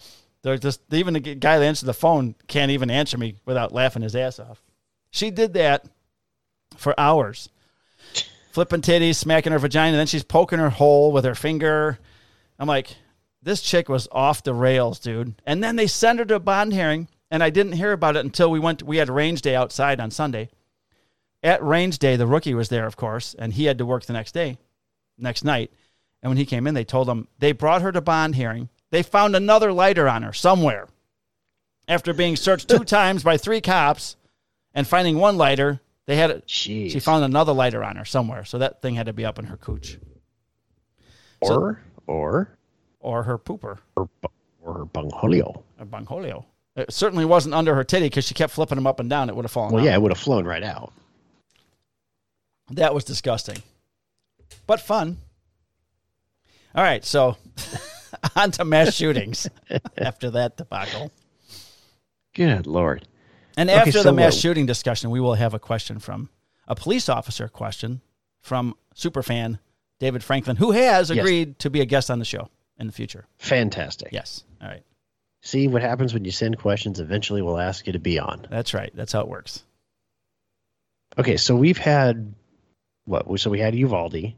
[0.45, 4.03] They're just, even the guy that answered the phone can't even answer me without laughing
[4.03, 4.61] his ass off.
[5.09, 5.87] She did that
[6.77, 7.49] for hours,
[8.51, 11.97] flipping titties, smacking her vagina, and then she's poking her hole with her finger.
[12.59, 12.95] I'm like,
[13.41, 15.33] this chick was off the rails, dude.
[15.47, 18.23] And then they sent her to a bond hearing, and I didn't hear about it
[18.23, 18.83] until we went.
[18.83, 20.49] We had range day outside on Sunday.
[21.41, 24.13] At range day, the rookie was there, of course, and he had to work the
[24.13, 24.59] next day,
[25.17, 25.73] next night.
[26.21, 28.69] And when he came in, they told him they brought her to bond hearing.
[28.91, 30.87] They found another lighter on her somewhere.
[31.87, 34.15] After being searched two times by three cops
[34.73, 36.47] and finding one lighter, they had it.
[36.47, 36.91] Jeez.
[36.91, 39.45] She found another lighter on her somewhere, so that thing had to be up in
[39.45, 39.97] her cooch
[41.41, 42.49] or or
[42.99, 43.79] or her pooper.
[43.95, 44.09] or
[44.61, 45.63] or her bunghole.
[45.79, 46.45] a bungholio.
[46.75, 49.29] It certainly wasn't under her titty because she kept flipping them up and down.
[49.29, 49.73] It would have fallen.
[49.73, 49.85] Well, out.
[49.85, 50.91] yeah, it would have flown right out.
[52.71, 53.57] that was disgusting,
[54.67, 55.17] but fun.
[56.73, 57.37] All right, so
[58.35, 59.49] on to mass shootings
[59.97, 61.11] after that debacle.
[62.33, 63.07] Good lord.
[63.57, 66.29] And Okay, after so the mass what- shooting discussion, we will have a question from
[66.67, 68.01] a police officer question
[68.41, 69.59] from superfan
[69.99, 71.19] David Franklin, who has Yes.
[71.19, 73.25] agreed to be a guest on the show in the future.
[73.37, 74.09] Fantastic.
[74.11, 74.43] Yes.
[74.61, 74.83] All right.
[75.41, 76.99] See what happens when you send questions.
[76.99, 78.45] Eventually, we'll ask you to be on.
[78.49, 78.91] That's right.
[78.95, 79.63] That's how it works.
[81.17, 82.33] Okay, so we've had
[83.05, 83.39] what?
[83.39, 84.33] So we had Uvalde,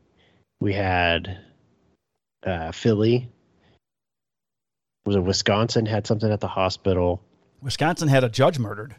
[0.60, 1.40] we had
[2.46, 3.30] uh, Philly.
[5.08, 7.22] Was it Wisconsin had something at the hospital?
[7.62, 8.94] Wisconsin had a judge murdered.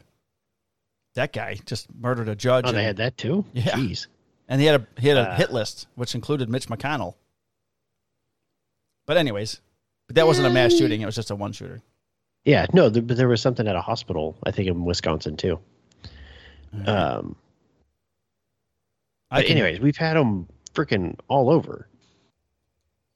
[1.17, 2.65] That guy just murdered a judge.
[2.67, 3.45] Oh, they had that too.
[3.53, 3.73] Yeah.
[3.73, 4.07] Jeez.
[4.49, 7.15] And he had a he had a Uh, hit list, which included Mitch McConnell.
[9.07, 9.61] But anyways,
[10.07, 11.03] but that wasn't a mass shooting.
[11.03, 11.83] It was just a one shooter.
[12.47, 14.35] Yeah, no, but there was something at a hospital.
[14.45, 15.61] I think in Wisconsin too.
[16.87, 17.37] Um,
[19.31, 21.87] I but can- anyways, we've had them freaking all over.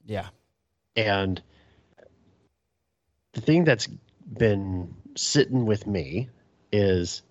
[0.05, 0.27] yeah,
[0.95, 1.41] And
[3.33, 3.87] the thing that's
[4.37, 6.29] been sitting with me
[6.71, 7.21] is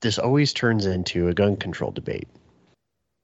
[0.00, 2.28] this always turns into a gun control debate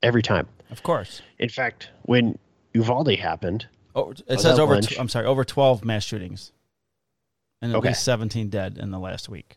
[0.03, 0.47] every time.
[0.71, 1.23] of course.
[1.39, 2.39] In fact, when
[2.73, 4.75] Uvalde happened, Oh, it says over.
[4.75, 4.89] lunch.
[4.95, 6.51] Tw- I'm sorry, over 12 mass shootings,
[7.63, 7.89] and at Okay.
[7.89, 9.57] least 17 dead in the last week.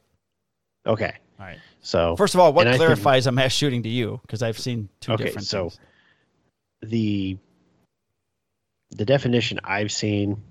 [0.86, 1.60] okay, All right.
[1.82, 4.20] so First of all, what and I think- clarifies a mass shooting to you?
[4.22, 5.80] Because I've seen two Okay, different so- things.
[6.82, 7.38] the
[8.92, 10.42] the definition I've seen,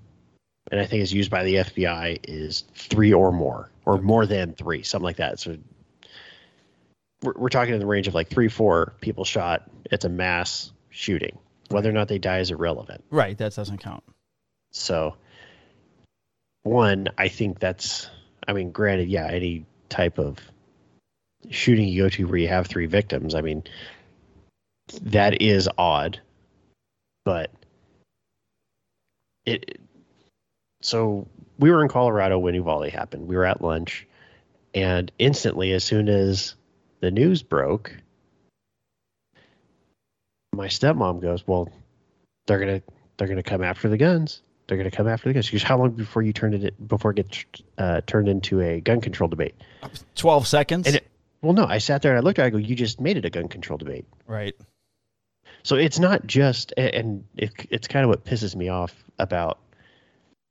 [0.71, 4.53] and I think is used by the FBI, is three or more, or more than
[4.53, 5.39] three, something like that.
[5.39, 5.57] So
[7.21, 9.69] we're, we're talking in the range of like three, four people shot.
[9.85, 11.37] It's a mass shooting.
[11.69, 13.03] Whether or not they die is irrelevant.
[13.09, 14.03] Right, that doesn't count.
[14.71, 15.15] So,
[16.63, 18.09] one, I think that's,
[18.47, 20.37] I mean, granted, yeah, any type of
[21.49, 23.63] shooting you go to where you have three victims, I mean,
[25.01, 26.19] that is odd,
[27.25, 27.51] but
[29.45, 29.79] it,
[30.87, 31.27] so
[31.59, 33.27] we were in Colorado when Uvalde happened.
[33.27, 34.07] We were at lunch,
[34.73, 36.55] and instantly, as soon as
[37.01, 37.93] the news broke,
[40.53, 41.69] my stepmom goes, "Well,
[42.45, 42.81] they're gonna
[43.17, 44.41] they're gonna come after the guns.
[44.67, 47.11] They're gonna come after the guns." She goes, "How long before you turned it before
[47.11, 47.45] it gets
[47.77, 49.55] uh, turned into a gun control debate?"
[50.15, 50.87] 12 seconds.
[50.87, 51.07] And it,
[51.41, 52.43] well, no, I sat there and I looked at.
[52.43, 54.55] it, I go, "You just made it a gun control debate." right.
[55.63, 59.59] So it's not just, and it, it's kind of what pisses me off about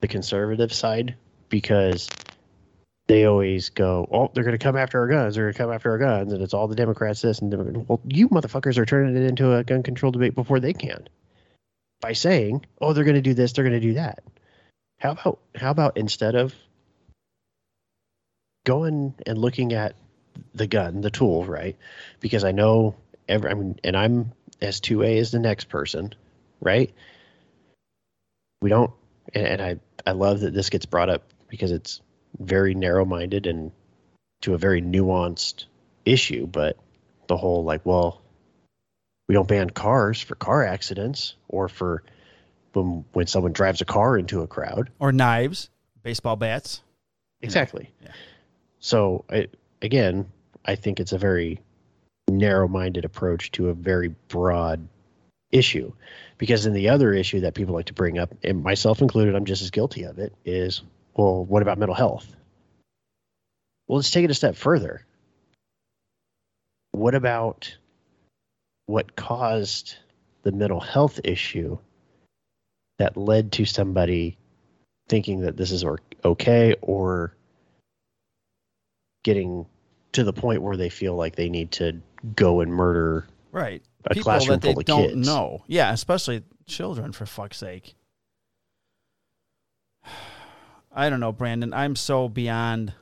[0.01, 1.17] the conservative side
[1.49, 2.09] because
[3.07, 5.35] they always go, "Oh, they're going to come after our guns.
[5.35, 7.89] They're going to come after our guns," and it's all the Democrats this and Democrats.
[7.89, 11.09] Well, you motherfuckers are turning it into a gun control debate before they can
[12.01, 13.53] by saying, "Oh, they're going to do this.
[13.53, 14.23] They're going to do that."
[14.99, 16.55] How about how about instead of
[18.65, 19.95] going and looking at
[20.55, 21.77] the gun, the tool, right?
[22.21, 22.97] Because I know
[23.29, 26.15] every, I mean, and I'm as 2A as the next person,
[26.61, 26.93] right?
[28.61, 28.93] We don't,
[29.35, 32.01] and, and I, I love that this gets brought up because it's
[32.39, 33.73] very narrow minded and
[34.43, 35.65] to a very nuanced
[36.05, 36.77] issue, but
[37.27, 38.23] the whole like, well,
[39.29, 42.03] we don't ban cars for car accidents or for
[42.73, 44.91] when, when someone drives a car into a crowd.
[44.99, 45.71] Or knives,
[46.03, 46.83] baseball bats.
[47.43, 47.93] Exactly.
[48.03, 48.13] Yeah.
[48.79, 49.49] So I,
[49.83, 50.31] again,
[50.65, 51.61] I think it's a very
[52.29, 54.87] narrow-minded approach to a very broad
[55.51, 55.93] issue,
[56.39, 59.45] because then the other issue that people like to bring up, and myself included, I'm
[59.45, 60.35] just as guilty of it.
[60.45, 60.83] Is
[61.15, 62.27] well, what about mental health?
[63.87, 65.05] Well, let's take it a step further.
[66.93, 67.77] What about
[68.87, 69.97] what caused
[70.43, 71.79] the mental health issue
[72.99, 74.39] that led to somebody
[75.09, 75.85] thinking that this is
[76.25, 77.35] okay or
[79.23, 79.67] getting
[80.13, 82.01] to the point where they feel like they need to
[82.35, 83.83] go and murder Right.
[84.07, 85.27] A People classroom that they full of don't kids.
[85.27, 85.65] know.
[85.67, 87.95] Yeah, especially children, for fuck's sake.
[90.93, 91.75] I don't know, Brandon.
[91.75, 92.95] I'm so beyond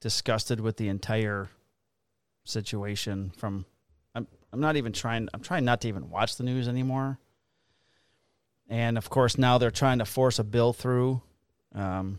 [0.00, 1.48] disgusted with the entire
[2.44, 3.66] situation from
[4.14, 7.18] I'm I'm not even trying I'm trying not to even watch the news anymore.
[8.68, 11.22] And of course now they're trying to force a bill through
[11.74, 12.18] um,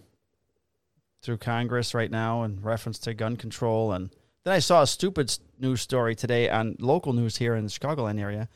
[1.22, 4.10] through Congress right now in reference to gun control and
[4.48, 8.18] then I saw a stupid news story today on local news here in the Chicagoland
[8.18, 8.48] area.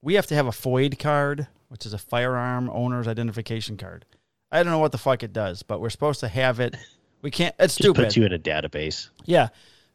[0.00, 4.06] We have to have a FOID card, which is a firearm owner's identification card.
[4.50, 6.74] I don't know what the fuck it does, but we're supposed to have it.
[7.20, 7.52] We can't.
[7.58, 8.04] It's Just stupid.
[8.04, 9.10] puts you in a database.
[9.24, 9.48] Yeah.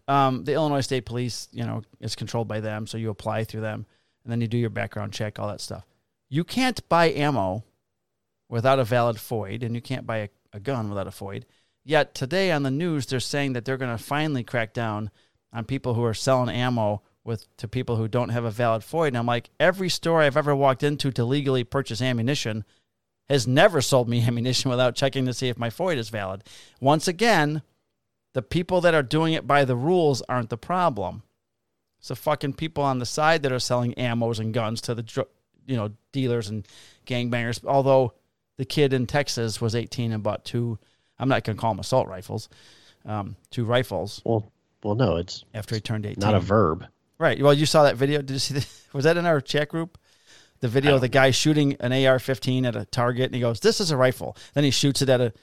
[0.09, 3.61] Um, the Illinois State Police, you know, is controlled by them, so you apply through
[3.61, 3.85] them,
[4.23, 5.85] and then you do your background check, all that stuff.
[6.29, 7.63] You can't buy ammo
[8.49, 11.45] without a valid FOID, and you can't buy a, a gun without a FOID.
[11.85, 15.11] Yet today on the news, they're saying that they're going to finally crack down
[15.51, 19.09] on people who are selling ammo with to people who don't have a valid FOID.
[19.09, 22.65] And I'm like, every store I've ever walked into to legally purchase ammunition
[23.29, 26.43] has never sold me ammunition without checking to see if my FOID is valid.
[26.79, 27.61] Once again,
[28.33, 31.23] the people that are doing it by the rules aren't the problem.
[31.99, 35.25] It's the fucking people on the side that are selling ammos and guns to the
[35.65, 36.67] you know dealers and
[37.05, 37.63] gangbangers.
[37.63, 38.13] Although
[38.57, 40.79] the kid in Texas was 18 and bought two,
[41.19, 42.49] I'm not gonna call them assault rifles,
[43.05, 44.21] um, two rifles.
[44.25, 44.51] Well,
[44.83, 46.19] well, no, it's after he turned 18.
[46.19, 46.85] Not a verb.
[47.17, 47.41] Right.
[47.41, 48.21] Well, you saw that video.
[48.21, 48.67] Did you see that?
[48.93, 49.97] Was that in our chat group?
[50.59, 53.79] The video of the guy shooting an AR-15 at a target, and he goes, "This
[53.81, 55.33] is a rifle." Then he shoots it at a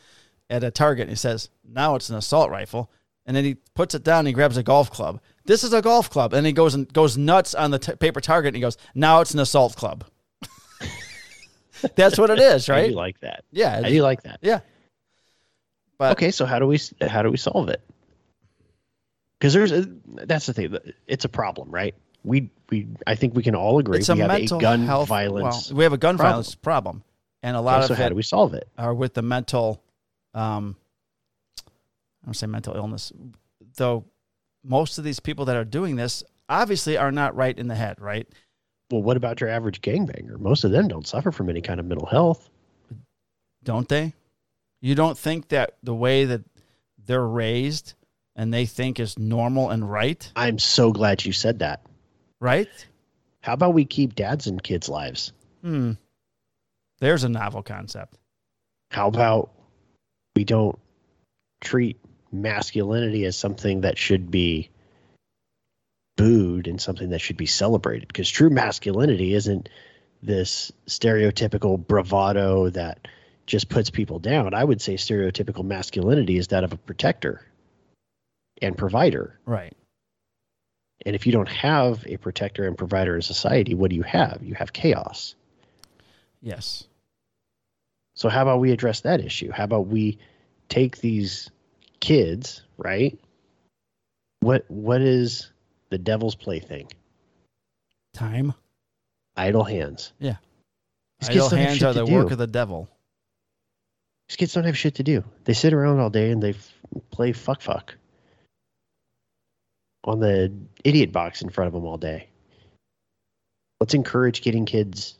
[0.48, 2.90] at a target, and he says, "Now it's an assault rifle."
[3.26, 4.20] And then he puts it down.
[4.20, 5.20] and He grabs a golf club.
[5.44, 8.20] This is a golf club, and he goes and goes nuts on the t- paper
[8.20, 8.48] target.
[8.48, 10.04] And he goes, "Now it's an assault club."
[11.96, 12.85] That's what it is, right?
[12.85, 13.44] I do like that.
[13.50, 14.38] Yeah, I do like that.
[14.42, 14.61] Yeah.
[16.00, 17.82] But okay, so how do we how do we solve it?
[19.38, 19.86] Because there's a,
[20.24, 20.74] that's the thing.
[21.06, 21.94] It's a problem, right?
[22.24, 24.86] We we I think we can all agree it's a we have mental a gun
[24.86, 25.68] health, violence.
[25.68, 26.32] Well, we have a gun problem.
[26.32, 27.04] violence problem,
[27.42, 28.66] and a lot okay, of so how do we solve it?
[28.78, 29.82] Are with the mental,
[30.32, 30.74] um,
[31.68, 33.12] I don't say mental illness,
[33.76, 34.06] though.
[34.64, 38.00] Most of these people that are doing this obviously are not right in the head,
[38.00, 38.26] right?
[38.90, 40.38] Well, what about your average gangbanger?
[40.40, 42.48] Most of them don't suffer from any kind of mental health,
[43.62, 44.14] don't they?
[44.80, 46.42] You don't think that the way that
[47.04, 47.94] they're raised
[48.36, 50.30] and they think is normal and right.
[50.36, 51.84] I'm so glad you said that.
[52.40, 52.68] Right?
[53.42, 55.32] How about we keep dads in kids' lives?
[55.62, 55.92] Hmm.
[57.00, 58.16] There's a novel concept.
[58.90, 59.50] How about
[60.36, 60.78] we don't
[61.60, 61.98] treat
[62.32, 64.70] masculinity as something that should be
[66.16, 68.08] booed and something that should be celebrated?
[68.08, 69.68] Because true masculinity isn't
[70.22, 73.08] this stereotypical bravado that
[73.50, 74.54] just puts people down.
[74.54, 77.42] I would say stereotypical masculinity is that of a protector
[78.62, 79.40] and provider.
[79.44, 79.76] Right.
[81.04, 84.38] And if you don't have a protector and provider in society, what do you have?
[84.42, 85.34] You have chaos.
[86.40, 86.86] Yes.
[88.14, 89.50] So how about we address that issue?
[89.50, 90.18] How about we
[90.68, 91.50] take these
[91.98, 93.18] kids, right?
[94.38, 95.50] What what is
[95.88, 96.86] the devil's plaything?
[98.14, 98.54] Time.
[99.36, 100.12] Idle hands.
[100.20, 100.36] Yeah.
[101.18, 102.88] These Idle hands are the work of the devil.
[104.30, 105.24] These kids don't have shit to do.
[105.42, 106.72] They sit around all day and they f-
[107.10, 107.96] play fuck fuck
[110.04, 110.52] on the
[110.84, 112.28] idiot box in front of them all day.
[113.80, 115.18] Let's encourage getting kids,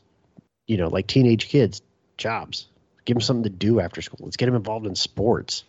[0.65, 1.81] you know, like teenage kids,
[2.15, 2.69] jobs.
[3.03, 4.19] Give them something to do after school.
[4.21, 5.65] Let's get them involved in sports.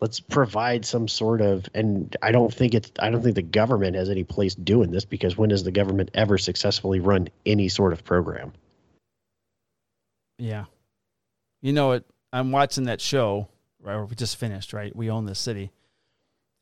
[0.00, 3.94] Let's provide some sort of, and I don't think it's, I don't think the government
[3.94, 7.92] has any place doing this because when has the government ever successfully run any sort
[7.92, 8.52] of program?
[10.40, 10.64] Yeah.
[11.62, 12.04] You know what?
[12.36, 13.48] I'm watching that show,
[13.80, 14.00] right?
[14.02, 14.94] We just finished, right?
[14.94, 15.72] We own this city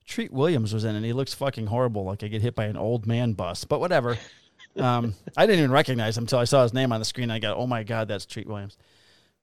[0.07, 0.99] Treat Williams was in it.
[0.99, 3.65] And he looks fucking horrible, like I get hit by an old man bus.
[3.65, 4.19] But whatever.
[4.77, 7.31] Um, I didn't even recognize him until I saw his name on the screen.
[7.31, 8.77] I got, oh my god, that's Treat Williams.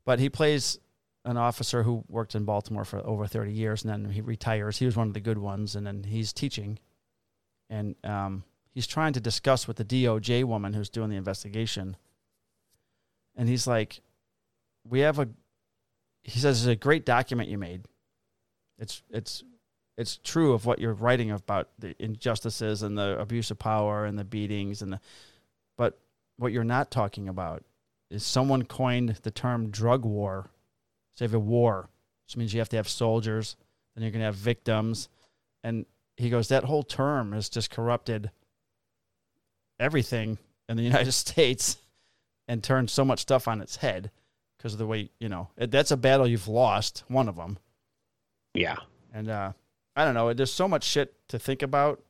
[0.06, 0.80] But he plays
[1.26, 4.78] an officer who worked in Baltimore for over 30 years, and then he retires.
[4.78, 6.80] He was one of the good ones, and then he's teaching,
[7.70, 11.96] and um, he's trying to discuss with the DOJ woman who's doing the investigation.
[13.36, 14.02] And he's like,
[14.84, 15.30] "We have a,"
[16.24, 17.86] he says, "It's a great document you made.
[18.78, 19.44] It's it's
[19.98, 24.18] it's true of what you're writing about the injustices and the abuse of power and
[24.18, 25.00] the beatings and the
[25.78, 26.00] but
[26.38, 27.64] what you're not talking about
[28.10, 30.50] is someone coined the term drug war.
[31.16, 31.90] So you have a war,
[32.26, 33.56] which means you have to have soldiers,
[33.96, 35.10] then you're gonna have victims.
[35.64, 35.86] And
[36.18, 38.32] he goes, that whole term has just corrupted
[39.80, 41.78] everything in the United States
[42.48, 44.12] and turned so much stuff on its head
[44.62, 47.58] because of the way, you know, that's a battle you've lost, one of them.
[48.54, 48.76] Yeah.
[49.12, 49.54] And uh,
[49.96, 50.32] I don't know.
[50.34, 52.04] There's so much shit to think about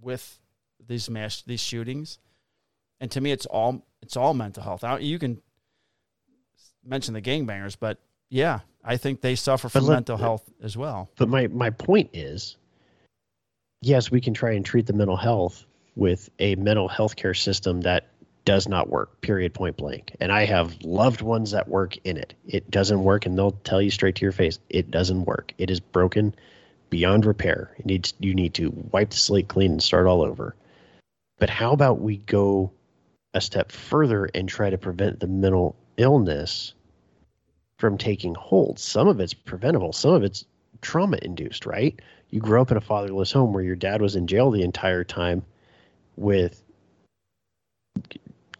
[0.00, 0.38] with
[0.86, 2.18] these mass these shootings,
[3.00, 4.84] and to me, it's all it's all mental health.
[5.02, 5.42] you can
[6.84, 11.10] mention the gangbangers, but yeah, I think they suffer from look, mental health as well.
[11.16, 12.56] But my my point is,
[13.82, 17.80] yes, we can try and treat the mental health with a mental health care system
[17.82, 18.06] that
[18.50, 20.16] does not work, period, point blank.
[20.18, 22.34] And I have loved ones that work in it.
[22.48, 25.54] It doesn't work, and they'll tell you straight to your face, it doesn't work.
[25.56, 26.34] It is broken
[26.88, 27.70] beyond repair.
[27.78, 30.56] It needs you need to wipe the slate clean and start all over.
[31.38, 32.72] But how about we go
[33.34, 36.74] a step further and try to prevent the mental illness
[37.78, 38.80] from taking hold?
[38.80, 40.44] Some of it's preventable, some of it's
[40.80, 41.96] trauma induced, right?
[42.30, 45.04] You grew up in a fatherless home where your dad was in jail the entire
[45.04, 45.44] time
[46.16, 46.60] with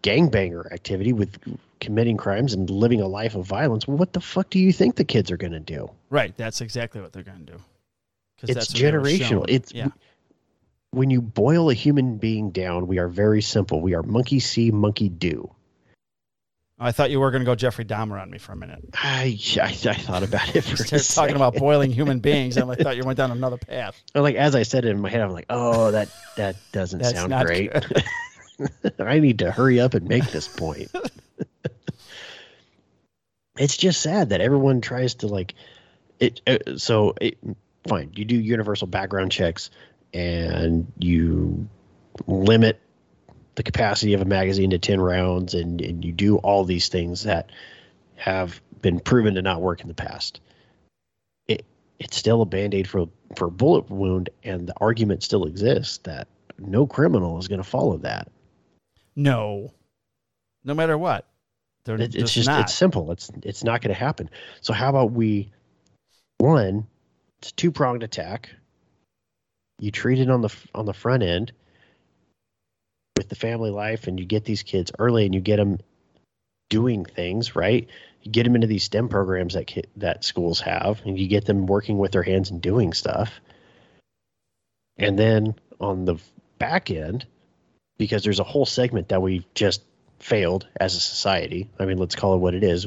[0.03, 1.39] gangbanger activity with
[1.81, 4.97] committing crimes and living a life of violence, well, what the fuck do you think
[4.97, 5.91] the kids are going to do?
[6.11, 6.37] Right.
[6.37, 7.61] That's exactly what they're going to do.
[8.43, 9.45] It's generational.
[9.49, 9.89] It's yeah.
[10.93, 13.81] when you boil a human being down, we are very simple.
[13.81, 15.51] We are monkey see, monkey do.
[16.81, 18.83] Oh, I thought you were going to go Jeffrey Dahmer on me for a minute.
[18.95, 22.71] I, I, I thought about it for a Started talking about boiling human beings, and
[22.71, 24.01] I thought you went down another path.
[24.15, 27.35] Like as I said it in my head, I'm like, oh, that that doesn't sound
[27.45, 27.71] great.
[28.99, 30.91] I need to hurry up and make this point.
[33.59, 35.55] it's just sad that everyone tries to like
[36.19, 36.41] it.
[36.47, 37.39] Uh, so it,
[37.87, 39.71] fine, you do universal background checks
[40.13, 41.69] and you
[42.27, 42.81] limit
[43.55, 47.25] the capacity of a magazine to 10 rounds and, and you do all these things
[47.25, 47.51] that
[48.17, 50.41] have been proven to not work in the past.
[51.49, 51.65] It
[51.99, 56.29] it's still a band-aid for for a bullet wound and the argument still exists that
[56.59, 58.29] no criminal is going to follow that.
[59.17, 59.73] No,
[60.65, 61.27] no matter what,
[61.85, 62.61] they're It, it's just, just not.
[62.61, 63.13] it's simple.
[63.13, 64.31] It's it's not going to happen.
[64.61, 65.51] So how about we
[66.39, 66.87] one
[67.41, 68.51] it's two pronged attack.
[69.79, 71.53] You treat it on the on the front end
[73.17, 75.79] with the family life, and you get these kids early, and you get them
[76.69, 77.89] doing things right.
[78.23, 81.47] You get them into these STEM programs that ki- that schools have, and you get
[81.47, 83.41] them working with their hands and doing stuff.
[84.99, 86.17] And then on the
[86.59, 87.25] back end,
[88.01, 89.83] because there's a whole segment that we just
[90.21, 91.69] failed as a society.
[91.79, 92.87] I mean, let's call it what it is.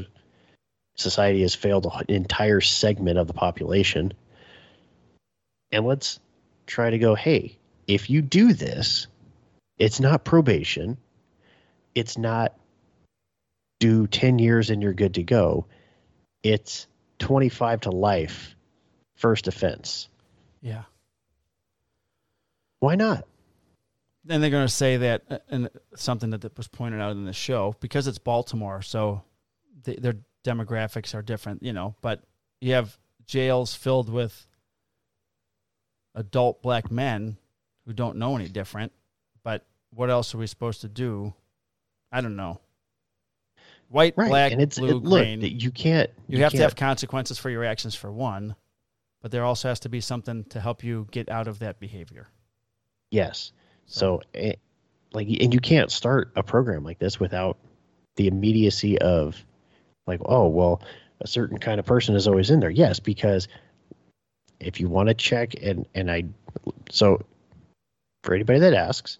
[0.95, 4.13] Society has failed an entire segment of the population.
[5.71, 6.19] And let's
[6.65, 9.05] try to go, hey, if you do this,
[9.77, 10.97] it's not probation.
[11.93, 12.57] It's not
[13.79, 15.67] do 10 years and you're good to go.
[16.41, 16.87] It's
[17.19, 18.55] 25 to life,
[19.17, 20.09] first offense.
[20.59, 20.85] yeah.
[22.79, 23.27] Why not?
[24.25, 27.33] Then they're going to say that, uh, and something that was pointed out in the
[27.33, 29.21] show, because it's Baltimore, so
[29.83, 30.15] the, their
[30.45, 31.95] demographics are different, you know.
[32.01, 32.23] But
[32.61, 34.47] you have jails filled with
[36.15, 37.37] adult black men
[37.85, 38.91] who don't know any different.
[39.43, 41.33] But what else are we supposed to do?
[42.11, 42.61] I don't know.
[43.89, 44.29] White, Right.
[44.29, 45.41] black, and it's blue, it, look, green.
[45.41, 48.55] you can't you, have to have can't- consequences for your actions for one,
[49.21, 52.27] but there also has to be something to help you get out of that behavior.
[53.11, 53.51] Yes.
[53.85, 54.53] So, eh,
[55.13, 57.57] like, and you can't start a program like this without
[58.15, 59.43] the immediacy of,
[60.07, 60.81] like, oh, well,
[61.21, 62.69] a certain kind of person is always in there.
[62.69, 63.47] Yes, because
[64.59, 66.25] if you want to check, and and I,
[66.89, 67.21] so
[68.23, 69.19] for anybody that asks,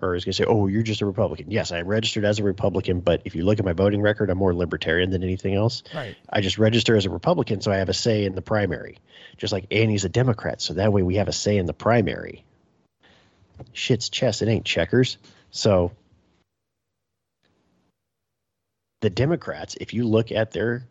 [0.00, 1.50] or is going to say, oh, you're just a Republican.
[1.50, 4.38] Yes, I'm registered as a Republican, but if you look at my voting record, I'm
[4.38, 5.82] more libertarian than anything else.
[5.94, 6.16] Right.
[6.30, 8.98] I just register as a Republican, so I have a say in the primary.
[9.36, 12.44] Just like Annie's a Democrat, so that way we have a say in the primary.
[13.72, 15.18] Shit's chess, it ain't checkers.
[15.50, 15.92] So
[19.00, 20.86] the Democrats, if you look at their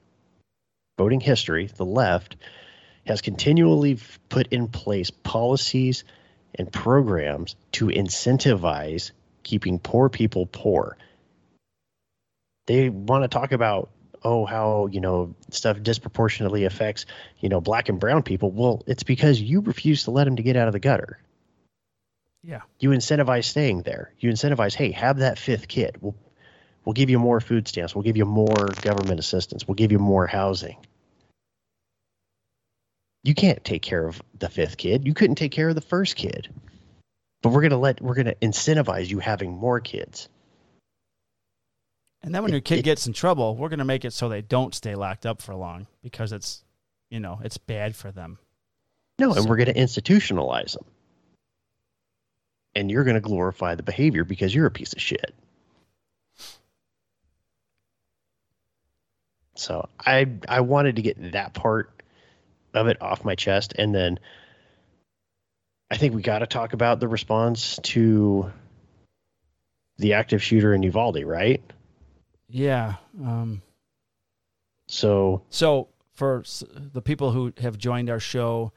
[0.97, 2.35] voting history, the left
[3.07, 3.99] has continually
[4.29, 6.03] put in place policies
[6.55, 9.11] and programs to incentivize
[9.43, 10.97] keeping poor people poor.
[12.67, 13.89] They want to talk about
[14.23, 17.05] oh how you know stuff disproportionately affects
[17.39, 20.43] you know black and brown people well it's because you refuse to let them to
[20.43, 21.17] get out of the gutter
[22.43, 22.61] Yeah.
[22.79, 24.13] you incentivize staying there.
[24.19, 25.97] You incentivize hey have that fifth kid.
[26.01, 26.15] We'll
[26.85, 27.93] we'll give you more food stamps.
[27.95, 29.67] We'll give you more government assistance.
[29.67, 30.77] We'll give you more housing.
[33.23, 35.05] You can't take care of the fifth kid.
[35.05, 36.49] You couldn't take care of the first kid.
[37.43, 40.27] But we're going to let we're to incentivize you having more kids.
[42.23, 44.13] And then when It- your kid it- gets in trouble, we're going to make it
[44.13, 46.63] so they don't stay locked up for long because it's,
[47.09, 48.39] you know, it's bad for them.
[49.19, 50.85] No, and we're going to institutionalize them.
[52.75, 55.33] And you're going to glorify the behavior because you're a piece of shit.
[59.55, 61.89] So I I wanted to get that part
[62.73, 64.19] of it off my chest, and then
[65.91, 68.51] I think we got to talk about the response to
[69.97, 71.61] the active shooter in Uvalde, right?
[72.47, 72.95] Yeah.
[73.21, 73.61] Um,
[74.87, 76.43] So so for
[76.93, 78.71] the people who have joined our show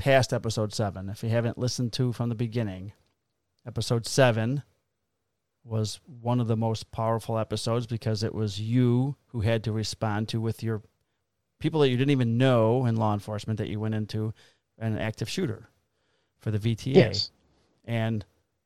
[0.00, 2.92] past episode seven, if you haven't listened to from the beginning,
[3.66, 4.62] episode seven
[5.62, 10.26] was one of the most powerful episodes because it was you who had to respond
[10.28, 10.80] to with your
[11.58, 14.32] people that you didn't even know in law enforcement that you went into
[14.78, 15.68] an active shooter
[16.38, 16.94] for the VTA.
[16.94, 17.30] yes,
[17.84, 18.24] and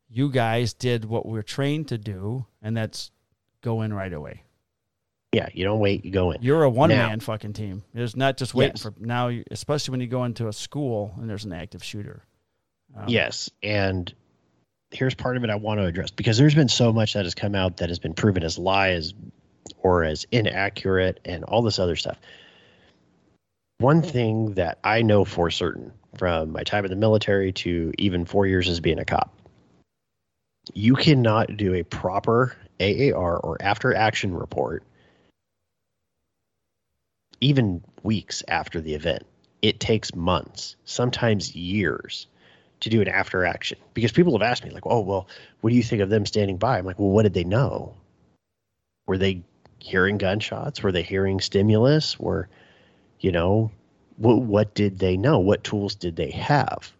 [0.09, 3.11] you guys did what we're trained to do, and that's
[3.61, 4.45] go in right away.
[5.35, 6.43] Yeah, you don't wait, you go in.
[6.43, 7.82] You're a one man fucking team.
[7.93, 8.82] There's not just waiting Yes.
[8.82, 12.24] for now, especially when you go into a school and there's an active shooter.
[12.97, 14.12] Um, Yes, and
[14.91, 17.35] here's part of it I want to address because there's been so much that has
[17.35, 19.12] come out that has been proven as lies
[19.78, 22.18] or as inaccurate and all this other stuff.
[23.78, 28.24] One thing that I know for certain from my time in the military to even
[28.24, 29.37] four years as being a cop,
[30.72, 34.85] you cannot do a proper AAR or after action report,
[37.45, 39.22] even weeks after the event.
[39.61, 42.26] It takes months, sometimes years,
[42.80, 43.78] to do an after action.
[43.92, 45.28] Because people have asked me, like, oh, well,
[45.61, 46.78] what do you think of them standing by?
[46.78, 47.95] I'm like, well, what did they know?
[49.07, 49.42] Were they
[49.78, 50.82] hearing gunshots?
[50.82, 52.18] Were they hearing stimulus?
[52.18, 52.49] Were,
[53.20, 53.70] you know,
[54.16, 55.38] what, what did they know?
[55.38, 56.92] What tools did they have?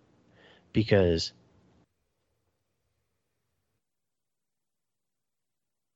[0.75, 1.33] Because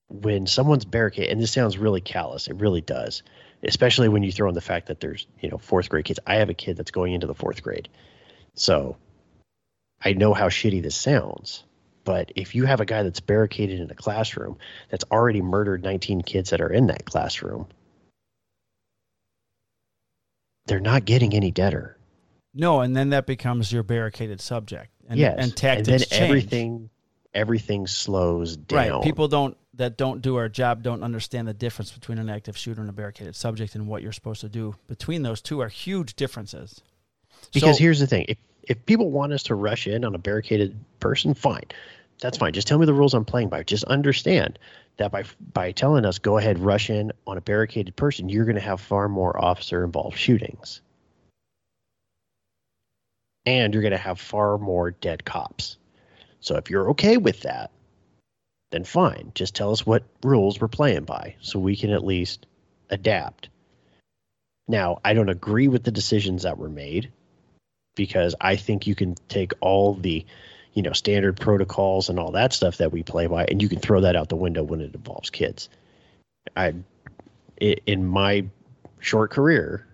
[0.08, 3.22] when someone's barricade, and this sounds really callous, it really does,
[3.62, 6.20] especially when you throw in the fact that there's, you know, fourth grade kids.
[6.26, 7.88] I have a kid that's going into the fourth grade.
[8.54, 8.96] So
[10.02, 11.64] I know how shitty this sounds.
[12.04, 14.56] But if you have a guy that's barricaded in a classroom
[14.88, 17.66] that's already murdered 19 kids that are in that classroom,
[20.66, 21.98] they're not getting any deader.
[22.54, 24.90] No, and then that becomes your barricaded subject.
[25.06, 26.22] And, yes, and tactics and then change.
[26.22, 26.90] everything
[27.34, 28.90] everything slows down.
[28.90, 29.02] Right.
[29.02, 32.80] People don't that don't do our job don't understand the difference between an active shooter
[32.80, 34.74] and a barricaded subject and what you're supposed to do.
[34.88, 36.82] Between those two are huge differences.
[37.54, 40.18] Because So- here's the thing: if if people want us to rush in on a
[40.18, 41.64] barricaded person, fine,
[42.20, 42.52] that's fine.
[42.52, 43.62] Just tell me the rules I'm playing by.
[43.62, 44.58] Just understand
[44.98, 45.24] that by
[45.54, 48.80] by telling us go ahead rush in on a barricaded person, you're going to have
[48.80, 50.80] far more officer involved shootings,
[53.46, 55.76] and you're going to have far more dead cops.
[56.40, 57.70] So if you're okay with that,
[58.70, 59.32] then fine.
[59.34, 62.46] Just tell us what rules we're playing by, so we can at least
[62.90, 63.48] adapt.
[64.66, 67.10] Now, I don't agree with the decisions that were made
[67.94, 70.26] because I think you can take all the,
[70.74, 73.80] you know, standard protocols and all that stuff that we play by, and you can
[73.80, 75.68] throw that out the window when it involves kids.
[76.54, 76.74] I,
[77.58, 78.46] in my
[79.00, 79.86] short career,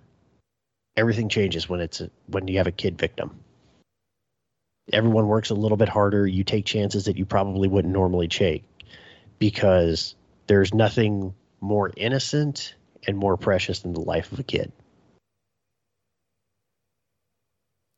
[0.97, 3.44] everything changes when it's a, when you have a kid victim.
[4.93, 6.27] Everyone works a little bit harder.
[6.27, 8.65] You take chances that you probably wouldn't normally take
[9.39, 10.15] because
[10.47, 12.75] there's nothing more innocent
[13.07, 14.73] and more precious than the life of a kid.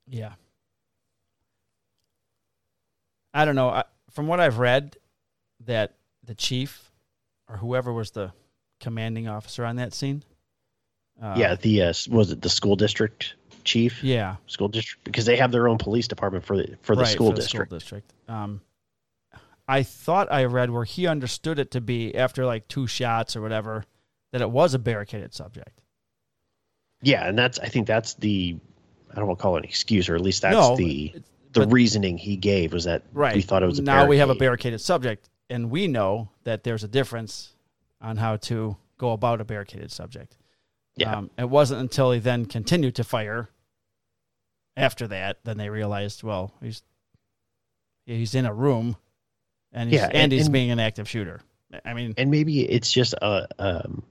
[0.09, 0.35] Yeah.
[3.35, 3.69] I don't know.
[3.69, 4.97] I, from what I've read,
[5.67, 6.91] that the chief
[7.49, 8.33] or whoever was the
[8.81, 10.23] commanding officer on that scene.
[11.21, 13.35] Uh, yeah, the uh, was it the school district
[13.67, 14.03] chief?
[14.03, 14.37] Yeah.
[14.47, 17.31] School district because they have their own police department for the for the right, school
[17.31, 17.69] for the district.
[17.69, 18.13] School district.
[18.29, 18.61] Um,
[19.69, 23.41] I thought I read where he understood it to be after like two shots or
[23.41, 23.85] whatever
[24.33, 25.81] that it was a barricaded subject.
[27.03, 28.57] Yeah, and that's I think that's the
[29.13, 31.15] I don't want to call it an excuse, or at least that's No, the
[31.53, 33.35] the reasoning he gave was that Right.
[33.35, 36.65] we thought it was a now we have a barricaded subject, and we know that
[36.65, 37.55] there's a difference
[38.01, 40.37] on how to go about a barricaded subject.
[40.97, 41.15] Yeah.
[41.15, 43.51] Um, it wasn't until he then continued to fire
[44.77, 46.83] after that, then they realized, well, he's
[48.07, 48.97] he's in a room,
[49.73, 51.41] and he's, Yeah, and, and- he's and- being an active shooter.
[51.85, 54.03] I mean, and maybe it's just a um,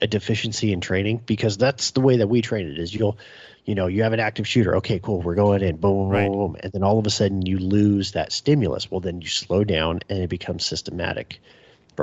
[0.00, 3.18] a deficiency in training because that's the way that we train it is you'll
[3.64, 4.76] you know you have an active shooter.
[4.76, 5.20] Okay cool.
[5.20, 5.76] We're going in.
[5.76, 6.28] Boom boom Right.
[6.28, 6.56] boom, boom.
[6.60, 8.88] And then all of a sudden you lose that stimulus.
[8.90, 11.40] Well then you slow down and it becomes systematic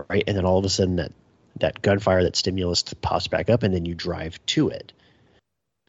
[0.10, 0.24] right?
[0.28, 1.12] And then all of a sudden that
[1.60, 4.92] that gunfire that stimulus pops back up and then you drive to it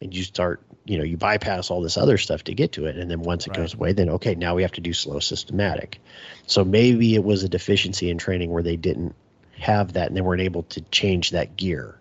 [0.01, 2.97] and you start you know you bypass all this other stuff to get to it
[2.97, 3.57] and then once it Right.
[3.59, 5.99] goes away then okay now we have to do slow systematic
[6.47, 9.15] so maybe it was a deficiency in training where they didn't
[9.57, 11.97] have that and they weren't able to change that gear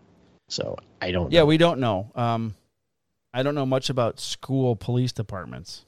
[0.49, 1.47] so i don't yeah, know.
[1.47, 2.11] we don't know.
[2.15, 2.55] Um,
[3.33, 5.85] I don't know much about school police departments.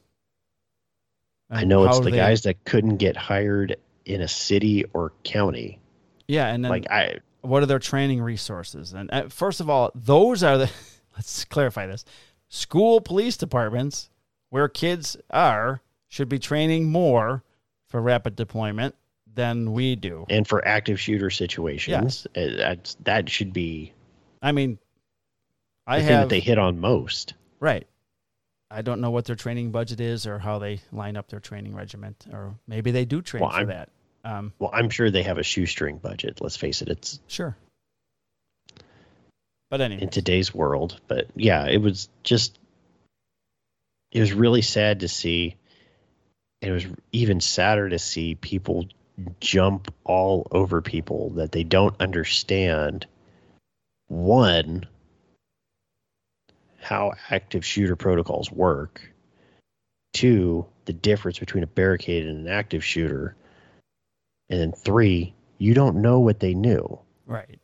[1.51, 5.81] i know it's the they- guys that couldn't get hired in a city or county
[6.29, 8.93] Yeah, and then like i what are their training resources?
[8.93, 10.71] And uh, first of all, those are the
[11.17, 12.05] let's clarify this.
[12.49, 14.11] School police departments
[14.51, 17.43] where kids are should be training more
[17.89, 18.95] for rapid deployment
[19.35, 20.25] than we do.
[20.31, 23.93] and for active shooter situations uh, that's, that should be
[24.41, 24.79] I mean,
[25.87, 27.87] the I have that they hit on most right.
[28.71, 31.75] I don't know what their training budget is or how they line up their training
[31.75, 33.91] regiment, or maybe they do train Well, for I'm- that.
[34.25, 37.57] Um, well i'm sure they have a shoestring budget let's face it it's sure.
[39.71, 41.01] But anyway, in today's world.
[41.09, 42.59] But yeah, it was just
[44.13, 45.57] it was really sad to see.
[46.63, 48.87] It was even sadder to see people
[49.41, 53.07] jump all over people that they don't understand
[54.09, 54.87] one
[56.79, 59.13] how active shooter protocols work
[60.13, 63.35] two the difference between a barricade and an active shooter
[64.49, 67.59] and then three you don't know what they knew right.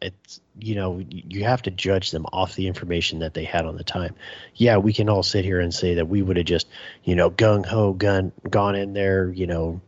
[0.00, 3.76] It's you know you have to judge them off the information that they had on
[3.76, 4.14] the time
[4.54, 6.68] yeah we can all sit here and say that we would have just
[7.04, 9.80] you know gung ho gun gone in there you know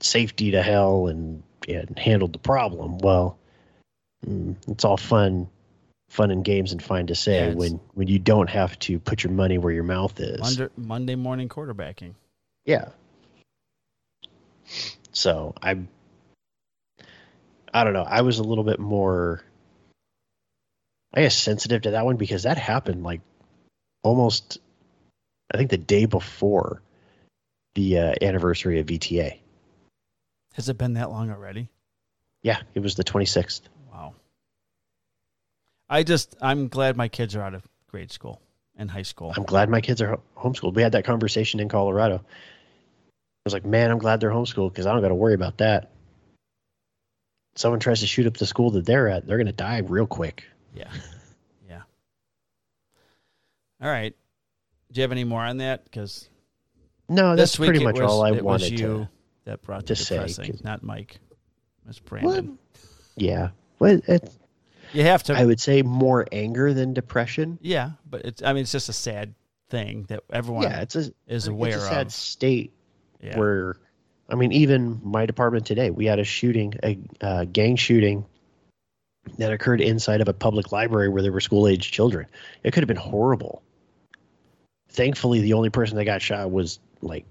[0.00, 2.98] safety to hell and, and handled the problem.
[2.98, 3.38] Well,
[4.26, 5.48] mm, it's all fun,
[6.08, 9.22] fun and games and fine to say it's- when when you don't have to put
[9.22, 10.40] your money where your mouth is.
[10.40, 12.14] Monday, Monday morning quarterbacking.
[12.64, 12.88] Yeah.
[15.12, 15.78] So I,
[17.72, 18.02] I don't know.
[18.02, 19.42] I was a little bit more,
[21.12, 23.20] I guess, sensitive to that one because that happened like
[24.02, 24.58] almost,
[25.52, 26.82] I think, the day before
[27.74, 29.38] the uh, anniversary of VTA.
[30.54, 31.68] Has it been that long already?
[32.42, 33.62] Yeah, it was the 26th.
[33.92, 34.14] Wow.
[35.88, 38.40] I just I'm glad my kids are out of grade school
[38.76, 39.32] and high school.
[39.36, 40.74] I'm glad my kids are ho- homeschooled.
[40.74, 42.16] We had that conversation in Colorado.
[42.16, 45.58] I was like, man, I'm glad they're homeschooled because I don't got to worry about
[45.58, 45.90] that.
[47.58, 50.06] Someone tries to shoot up the school that they're at, they're going to die real
[50.06, 50.44] quick.
[50.74, 50.90] Yeah.
[51.68, 51.80] Yeah.
[53.82, 54.14] All right.
[54.92, 55.84] Do you have any more on that?
[55.84, 56.28] Because
[57.08, 59.08] No, that's pretty much was, all I it was wanted you to.
[59.44, 61.18] that brought to say, depressing, not Mike.
[61.88, 62.06] It's What?
[62.22, 62.58] Brandon.
[63.16, 63.50] Yeah.
[63.78, 64.30] Well, it,
[64.92, 65.34] You have to.
[65.36, 67.58] I would say more anger than depression.
[67.60, 68.42] yeah, but it's.
[68.42, 69.34] I mean, it's just a sad
[69.68, 72.12] thing that everyone Yeah, it's a is it's aware a sad of.
[72.12, 72.72] state
[73.22, 73.36] Yeah.
[73.38, 73.76] where,
[74.28, 78.26] I mean, even my department today, we had a shooting, a uh, gang shooting
[79.38, 82.26] that occurred inside of a public library where there were school age children.
[82.62, 83.62] It could have been horrible.
[84.90, 87.24] Thankfully, the only person that got shot was like,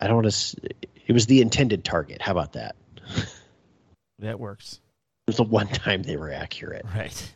[0.00, 0.56] I don't want to.
[1.06, 2.22] It was the intended target.
[2.22, 2.76] How about that?
[4.18, 4.80] that works.
[5.26, 6.84] It was the one time they were accurate.
[6.92, 7.34] Right.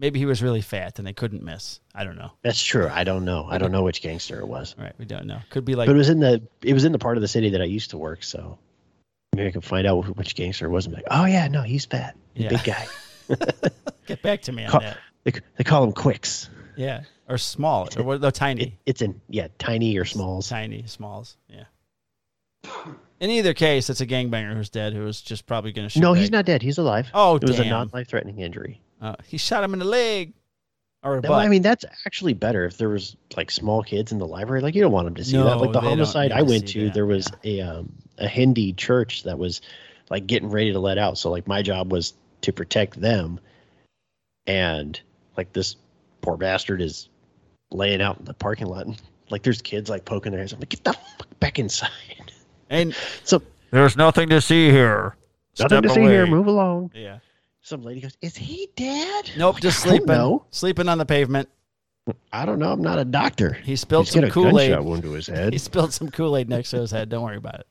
[0.00, 1.78] Maybe he was really fat and they couldn't miss.
[1.94, 2.30] I don't know.
[2.42, 2.88] That's true.
[2.90, 3.46] I don't know.
[3.46, 4.74] I don't know which gangster it was.
[4.78, 4.94] Right.
[4.98, 5.40] We don't know.
[5.50, 7.28] Could be like but it was in the it was in the part of the
[7.28, 8.58] city that I used to work, so
[9.36, 11.60] maybe I can find out which gangster it was and be like, oh yeah, no,
[11.60, 12.48] he's fat, Yeah.
[12.48, 12.86] big guy.
[14.06, 14.96] get back to me on Call- that.
[15.24, 16.48] They, they call him Quicks.
[16.76, 17.02] Yeah.
[17.28, 17.88] Or small.
[17.96, 18.20] Or what?
[18.22, 18.62] They're tiny.
[18.62, 20.48] It, it's in yeah, tiny or smalls.
[20.48, 21.36] Tiny, smalls.
[21.48, 21.64] Yeah.
[23.20, 26.00] In either case, it's a gangbanger who's dead who was just probably going to shoot.
[26.00, 26.62] No, he's not dead.
[26.62, 27.08] He's alive.
[27.12, 28.80] Oh, it was a non-life threatening injury.
[29.00, 30.34] Uh, he shot him in the leg
[31.02, 31.44] or a No, butt.
[31.44, 34.60] I mean that's actually better if there was like small kids in the library.
[34.60, 35.58] Like you don't want them to see No, that.
[35.58, 39.38] Like the homicide I went to, that, there was a um, a Hindi church that
[39.38, 39.62] was
[40.10, 41.16] like getting ready to let out.
[41.18, 43.40] So like my job was to protect them,
[44.46, 45.00] and
[45.36, 45.76] like this
[46.20, 47.08] poor bastard is
[47.70, 48.86] laying out in the parking lot.
[48.86, 50.52] And, like there's kids like poking their heads.
[50.52, 51.90] I'm like, get the fuck back inside.
[52.68, 52.94] and
[53.24, 53.40] So
[53.70, 55.16] there's nothing to see here.
[55.58, 56.26] nothing Step to see here.
[56.26, 56.90] Move along.
[56.94, 57.20] Yeah.
[57.62, 60.06] Some lady goes, "Is he dead?" Nope, just sleeping.
[60.06, 60.46] know.
[60.50, 61.48] Sleeping on the pavement.
[62.32, 62.72] I don't know.
[62.72, 63.52] I'm not a doctor.
[63.52, 64.78] He spilled He's some Kool Aid.
[64.80, 65.52] wound to his head.
[65.52, 67.08] He spilled some Kool Aid next to his head.
[67.10, 67.66] Don't worry about it.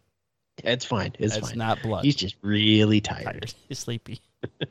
[0.64, 1.14] It's fine.
[1.20, 1.58] It's That's fine.
[1.58, 2.06] not blood.
[2.06, 3.24] He's just really tired.
[3.26, 3.54] tired.
[3.68, 4.22] He's sleepy.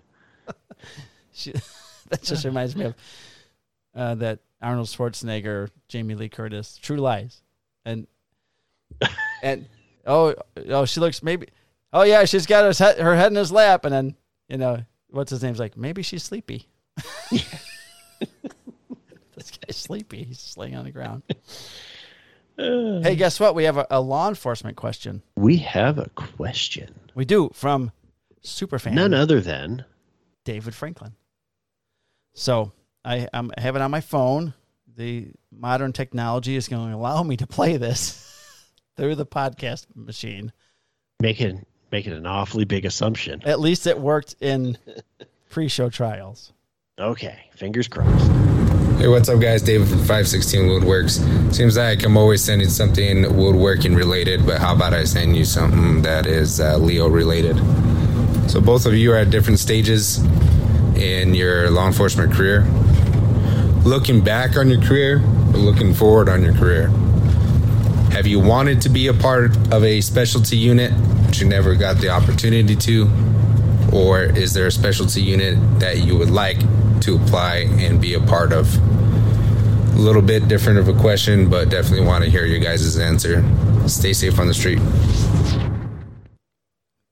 [1.32, 1.52] She-
[2.10, 2.94] that just reminds me of
[3.94, 7.42] uh, that Arnold Schwarzenegger, Jamie Lee Curtis, True Lies,
[7.84, 8.06] and
[9.42, 9.66] and
[10.06, 10.34] oh
[10.68, 11.48] oh she looks maybe
[11.92, 14.14] oh yeah she's got her head, her head in his lap and then
[14.48, 16.68] you know what's his name's like maybe she's sleepy.
[18.20, 20.24] this guy's sleepy.
[20.24, 21.22] He's just laying on the ground.
[22.60, 23.54] Hey, guess what?
[23.54, 25.22] We have a, a law enforcement question.
[25.36, 26.92] We have a question.
[27.14, 27.92] We do from
[28.42, 28.94] superfan.
[28.94, 29.84] None other than
[30.44, 31.12] David Franklin.
[32.34, 32.72] So
[33.04, 34.54] I, I'm, I have it on my phone.
[34.96, 40.52] The modern technology is going to allow me to play this through the podcast machine.
[41.20, 43.42] Make making making an awfully big assumption.
[43.44, 44.78] At least it worked in
[45.50, 46.52] pre-show trials.
[46.98, 48.30] Okay, fingers crossed.
[48.98, 49.62] Hey, what's up, guys?
[49.62, 51.54] David from 516 Woodworks.
[51.54, 56.02] Seems like I'm always sending something woodworking related, but how about I send you something
[56.02, 57.56] that is uh, Leo related?
[58.50, 60.18] So, both of you are at different stages
[60.96, 62.62] in your law enforcement career.
[63.84, 66.90] Looking back on your career, but looking forward on your career.
[68.10, 70.92] Have you wanted to be a part of a specialty unit,
[71.26, 73.10] but you never got the opportunity to?
[73.92, 76.58] Or is there a specialty unit that you would like
[77.02, 78.74] to apply and be a part of?
[79.94, 83.44] A little bit different of a question, but definitely want to hear your guys' answer.
[83.88, 84.80] Stay safe on the street.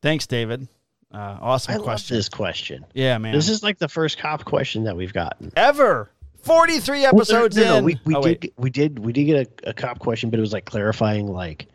[0.02, 0.68] Thanks, David.
[1.12, 2.16] Uh, awesome I love question.
[2.16, 2.84] this question.
[2.94, 3.32] Yeah, man.
[3.32, 5.52] This is like the first cop question that we've gotten.
[5.56, 6.10] ever
[6.46, 7.84] 43 Well, no, episodes no, no, in.
[7.84, 8.52] we, we Oh, did wait.
[8.56, 11.66] we did we did get a, a cop question, but it was like clarifying like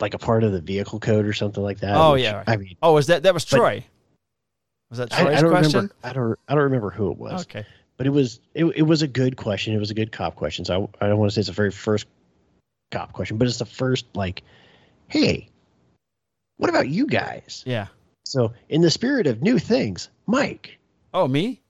[0.00, 1.94] like a part of the vehicle code or something like that.
[1.96, 2.42] Oh, which, yeah.
[2.46, 3.84] I mean, Oh, was that that was Troy?
[4.90, 5.72] Was that I, I don't question?
[5.72, 5.94] remember.
[6.04, 6.38] I don't.
[6.48, 7.42] I don't remember who it was.
[7.42, 7.64] Okay.
[7.96, 9.74] but it was it, it was a good question.
[9.74, 10.64] It was a good cop question.
[10.64, 12.06] So I, I don't want to say it's the very first
[12.90, 14.42] cop question, but it's the first like,
[15.08, 15.48] hey,
[16.58, 17.62] what about you guys?
[17.64, 17.86] Yeah.
[18.24, 20.78] So in the spirit of new things, Mike,
[21.14, 21.61] Oh, me?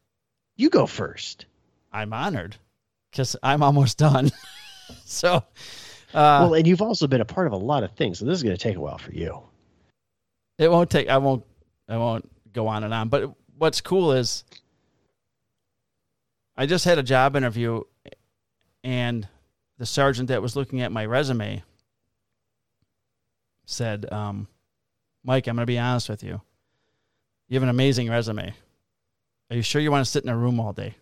[0.62, 1.46] You go first.
[1.92, 2.56] I'm honored
[3.10, 4.30] because I'm almost done.
[5.04, 5.44] so,
[6.14, 8.36] Uh, well, and you've also been a part of a lot of things, so this
[8.36, 9.42] is going to take a while for you.
[10.58, 11.08] It won't take.
[11.08, 11.44] I won't.
[11.88, 13.08] I won't go on and on.
[13.08, 14.44] But what's cool is,
[16.56, 17.82] I just had a job interview,
[18.84, 19.26] and
[19.78, 21.62] the sergeant that was looking at my resume
[23.64, 24.46] said, um,
[25.24, 26.40] "Mike, I'm going to be honest with you.
[27.48, 28.54] You have an amazing resume.
[29.52, 30.96] Are you sure you want to sit in a room all day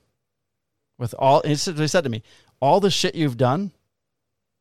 [0.98, 2.22] with all?" He said, to me,
[2.60, 3.72] "All the shit you've done,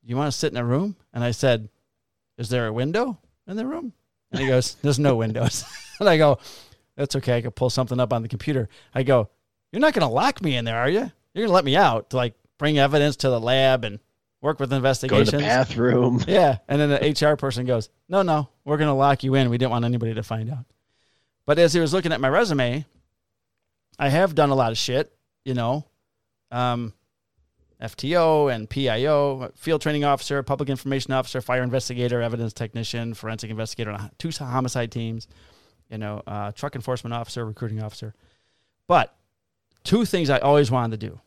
[0.04, 1.70] you want to sit in a room?" And I said,
[2.38, 3.18] "Is there a window
[3.48, 3.94] in the room?"
[4.32, 5.64] And he goes, There's no windows.
[6.00, 6.40] and I go,
[6.96, 7.38] That's okay.
[7.38, 8.70] I could pull something up on the computer.
[8.94, 9.30] I go,
[9.72, 11.12] You're not going to lock me in there, are you?
[11.34, 14.00] You're going to let me out to like bring evidence to the lab and
[14.42, 15.32] work with investigations.
[15.32, 16.24] Go to the bathroom.
[16.28, 16.58] Yeah.
[16.68, 19.50] And then the HR person goes, No, no, we're going to lock you in.
[19.50, 20.66] We didn't want anybody to find out.
[21.46, 22.86] But as he was looking at my resume,
[24.00, 25.86] I have done a lot of shit, you know,
[26.52, 26.94] um,
[27.82, 34.10] FTO and PIO, field training officer, public information officer, fire investigator, evidence technician, forensic investigator
[34.18, 35.28] two homicide teams,
[35.90, 38.16] you know, uh, truck enforcement officer, recruiting officer.
[38.88, 39.14] But
[39.84, 41.20] two things I always wanted to do.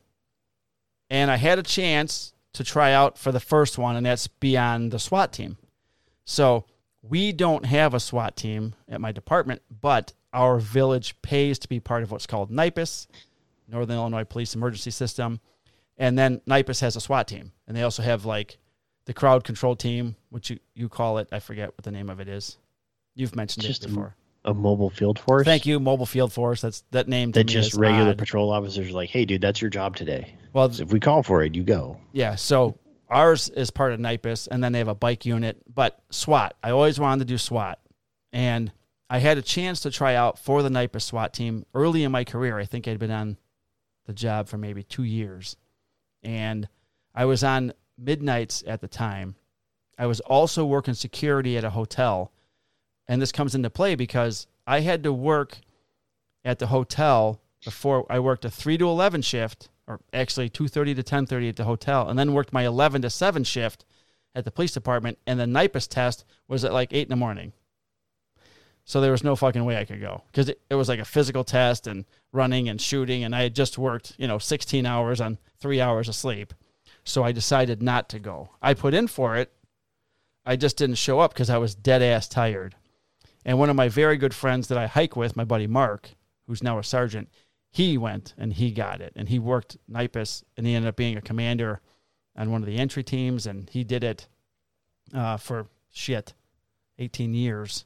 [1.10, 4.56] And I had a chance to try out for the first one, and that's be
[4.56, 5.58] on the SWAT team.
[6.24, 6.64] So
[7.02, 11.80] we don't have a SWAT team at my department, but our village pays to be
[11.80, 13.06] part of what's called NIPAS,
[13.68, 15.40] Northern Illinois Police Emergency System.
[15.98, 17.52] And then NIPAS has a SWAT team.
[17.66, 18.58] And they also have like
[19.04, 21.28] the crowd control team, which you, you call it.
[21.32, 22.58] I forget what the name of it is.
[23.14, 24.16] You've mentioned it before.
[24.44, 25.44] A mobile field force.
[25.44, 26.62] Thank you, Mobile Field Force.
[26.62, 27.30] That's that name.
[27.30, 28.18] That just regular odd.
[28.18, 30.34] patrol officers are like, hey, dude, that's your job today.
[30.52, 31.98] Well, So if we call for it, you go.
[32.10, 32.76] Yeah, so
[33.08, 35.58] ours is part of NIPAS, and then they have a bike unit.
[35.72, 37.78] But SWAT, I always wanted to do SWAT,
[38.32, 38.72] and
[39.12, 42.24] I had a chance to try out for the NIPAS SWAT team early in my
[42.24, 42.58] career.
[42.58, 43.36] I think I'd been on
[44.06, 45.58] the job for maybe two years,
[46.22, 46.66] and
[47.14, 49.34] I was on midnights at the time.
[49.98, 52.32] I was also working security at a hotel,
[53.06, 55.58] and this comes into play because I had to work
[56.42, 60.94] at the hotel before I worked a three to eleven shift, or actually two thirty
[60.94, 63.84] to ten thirty at the hotel, and then worked my eleven to seven shift
[64.34, 65.18] at the police department.
[65.26, 67.52] And the NIPAS test was at like eight in the morning.
[68.84, 71.04] So there was no fucking way I could go because it, it was like a
[71.04, 75.20] physical test and running and shooting, and I had just worked you know sixteen hours
[75.20, 76.52] on three hours of sleep.
[77.04, 78.50] So I decided not to go.
[78.60, 79.52] I put in for it.
[80.44, 82.74] I just didn't show up because I was dead ass tired.
[83.44, 86.10] And one of my very good friends that I hike with, my buddy Mark,
[86.46, 87.28] who's now a sergeant,
[87.70, 89.12] he went and he got it.
[89.16, 91.80] And he worked NIPAS and he ended up being a commander
[92.36, 93.46] on one of the entry teams.
[93.46, 94.28] And he did it
[95.14, 96.34] uh, for shit,
[96.98, 97.84] 18 years.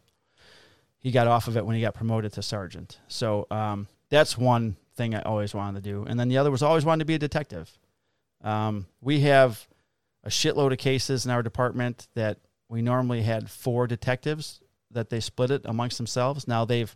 [0.99, 2.99] He got off of it when he got promoted to sergeant.
[3.09, 6.05] So um, that's one thing I always wanted to do.
[6.09, 7.78] And then the other was always wanted to be a detective.
[8.42, 9.66] Um, we have
[10.24, 12.38] a shitload of cases in our department that
[12.68, 16.49] we normally had four detectives that they split it amongst themselves.
[16.49, 16.94] Now they've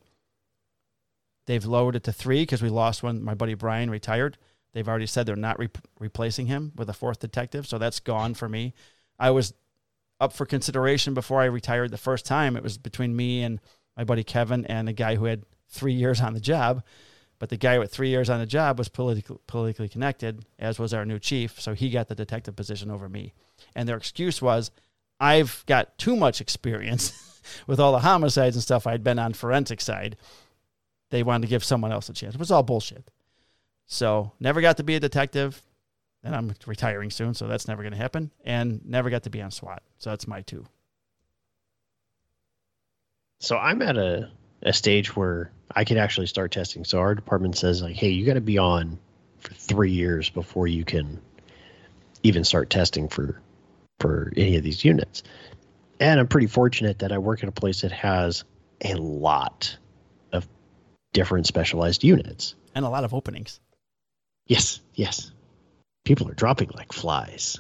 [1.47, 3.23] they've lowered it to three because we lost one.
[3.23, 4.37] My buddy Brian retired.
[4.73, 8.35] They've already said they're not re- replacing him with a fourth detective, so that's gone
[8.35, 8.73] for me.
[9.19, 9.53] I was
[10.21, 12.57] up for consideration before I retired the first time.
[12.57, 13.61] It was between me and
[13.97, 16.83] my buddy Kevin and a guy who had three years on the job.
[17.39, 20.93] But the guy with three years on the job was politically politically connected, as was
[20.93, 21.61] our new chief.
[21.61, 23.33] So he got the detective position over me.
[23.75, 24.71] And their excuse was,
[25.19, 29.81] I've got too much experience with all the homicides and stuff I'd been on forensic
[29.81, 30.17] side.
[31.11, 32.35] They wanted to give someone else a chance.
[32.35, 33.11] It was all bullshit.
[33.87, 35.63] So never got to be a detective.
[36.23, 38.31] And I'm retiring soon, so that's never going to happen.
[38.45, 39.83] And never got to be on SWAT.
[39.99, 40.67] So that's my two.
[43.41, 44.31] So I'm at a,
[44.63, 46.85] a stage where I can actually start testing.
[46.85, 48.99] So our department says like, hey, you got to be on
[49.39, 51.21] for three years before you can
[52.23, 53.41] even start testing for
[53.99, 55.23] for any of these units.
[55.99, 58.45] And I'm pretty fortunate that I work at a place that has
[58.83, 59.77] a lot
[60.33, 60.47] of
[61.13, 62.55] different specialized units.
[62.75, 63.61] And a lot of openings.
[64.47, 65.31] Yes, yes.
[66.05, 67.59] People are dropping like flies.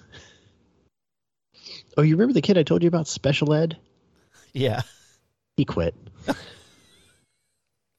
[1.97, 3.79] Oh, you remember the kid I told you about special ed?
[4.53, 4.83] Yeah,
[5.61, 5.95] He quit.
[6.27, 6.37] of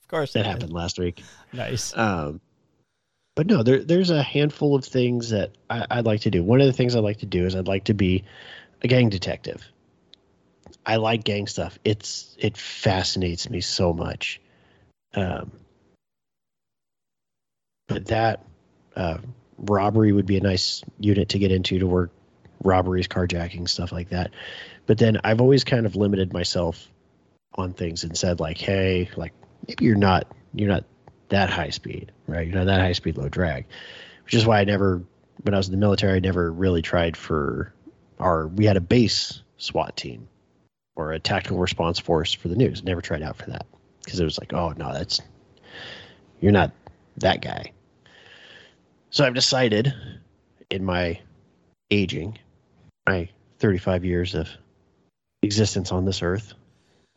[0.07, 0.34] course.
[0.34, 1.22] That happened last week.
[1.53, 1.95] Nice.
[1.95, 2.41] Um,
[3.36, 6.43] but no, there, there's a handful of things that I, I'd like to do.
[6.43, 8.24] One of the things I'd like to do is I'd like to be
[8.82, 9.64] a gang detective.
[10.88, 11.78] I like gang stuff.
[11.86, 14.41] It's it fascinates me so much.
[15.14, 15.51] Um,
[17.88, 18.43] but that
[18.95, 19.20] uh,
[19.59, 22.09] robbery would be a nice unit to get into to work
[22.64, 24.32] robberies, carjacking, stuff like that.
[24.88, 26.90] But then I've always kind of limited myself
[27.56, 29.34] on things and said like, hey, like
[29.68, 30.86] maybe you're not you're not
[31.30, 32.45] that high speed, right?
[32.47, 33.66] You're not that high speed, low drag,
[34.26, 35.02] which is why I never,
[35.41, 37.74] when I was in the military, I never really tried for
[38.20, 40.28] our we had a base SWAT team
[40.95, 42.84] or a tactical response force for the news.
[42.84, 43.66] Never tried out for that
[44.04, 45.22] because it was like, oh no, that's
[46.39, 46.72] you're not
[47.18, 47.72] that guy.
[49.10, 49.93] So I've decided
[50.70, 51.20] in my
[51.89, 52.38] aging,
[53.06, 53.30] my
[53.60, 54.49] 35 years of
[55.41, 56.54] existence on this earth,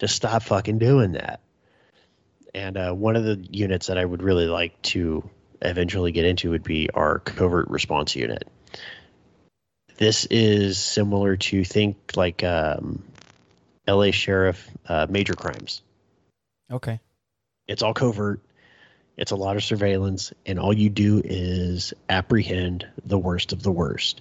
[0.06, 1.40] to stop fucking doing that.
[2.54, 5.28] And uh, one of the units that I would really like to
[5.60, 8.46] eventually get into would be our covert response unit.
[9.96, 13.02] This is similar to think like um,
[13.86, 15.82] LA Sheriff uh, major crimes.
[16.70, 17.00] Okay.
[17.66, 18.40] It's all covert.
[19.16, 23.70] It's a lot of surveillance, and all you do is apprehend the worst of the
[23.70, 24.20] worst.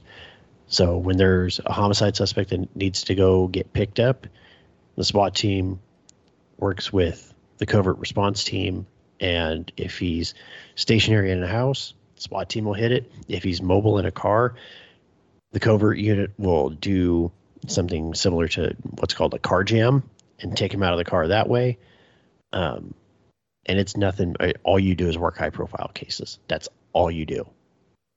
[0.67, 4.27] So when there's a homicide suspect that needs to go get picked up,
[4.95, 5.79] the SWAT team
[6.57, 8.85] works with the covert response team,
[9.19, 10.33] and if he's
[10.75, 13.11] stationary in a house, SWAT team will hit it.
[13.27, 14.55] If he's mobile in a car,
[15.51, 17.31] the covert unit will do
[17.67, 21.27] something similar to what's called a car jam and take him out of the car
[21.27, 21.77] that way.
[22.51, 22.93] Um,
[23.65, 24.35] and it's nothing.
[24.39, 26.39] uh, All you do is work high profile cases.
[26.47, 27.47] That's all you do.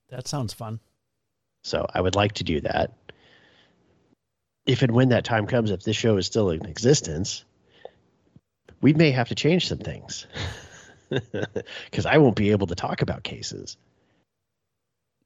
[0.09, 0.79] That sounds fun.
[1.63, 2.91] So I would like to do that.
[4.67, 7.43] If and when that time comes, if this show is still in existence,
[8.81, 10.27] we may have to change some things
[11.09, 13.77] because I won't be able to talk about cases.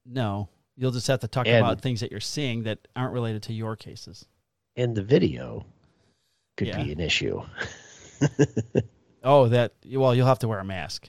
[0.06, 3.42] No, you'll just have to talk And- about things that you're seeing that aren't related
[3.44, 4.24] to your cases.
[4.76, 5.66] And the video
[6.56, 6.82] could Yeah.
[6.82, 7.42] be an issue.
[9.24, 11.08] Oh, that well, you'll have to wear a mask,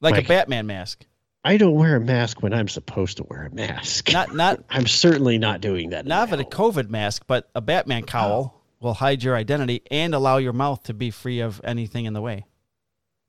[0.00, 1.04] like a Batman mask.
[1.44, 4.12] I don't wear a mask when I'm supposed to wear a mask.
[4.12, 6.06] Not not I'm certainly not doing that.
[6.06, 6.38] not now.
[6.38, 8.06] a COVID mask, but a Batman oh.
[8.06, 12.12] cowl will hide your identity and allow your mouth to be free of anything in
[12.12, 12.46] the way.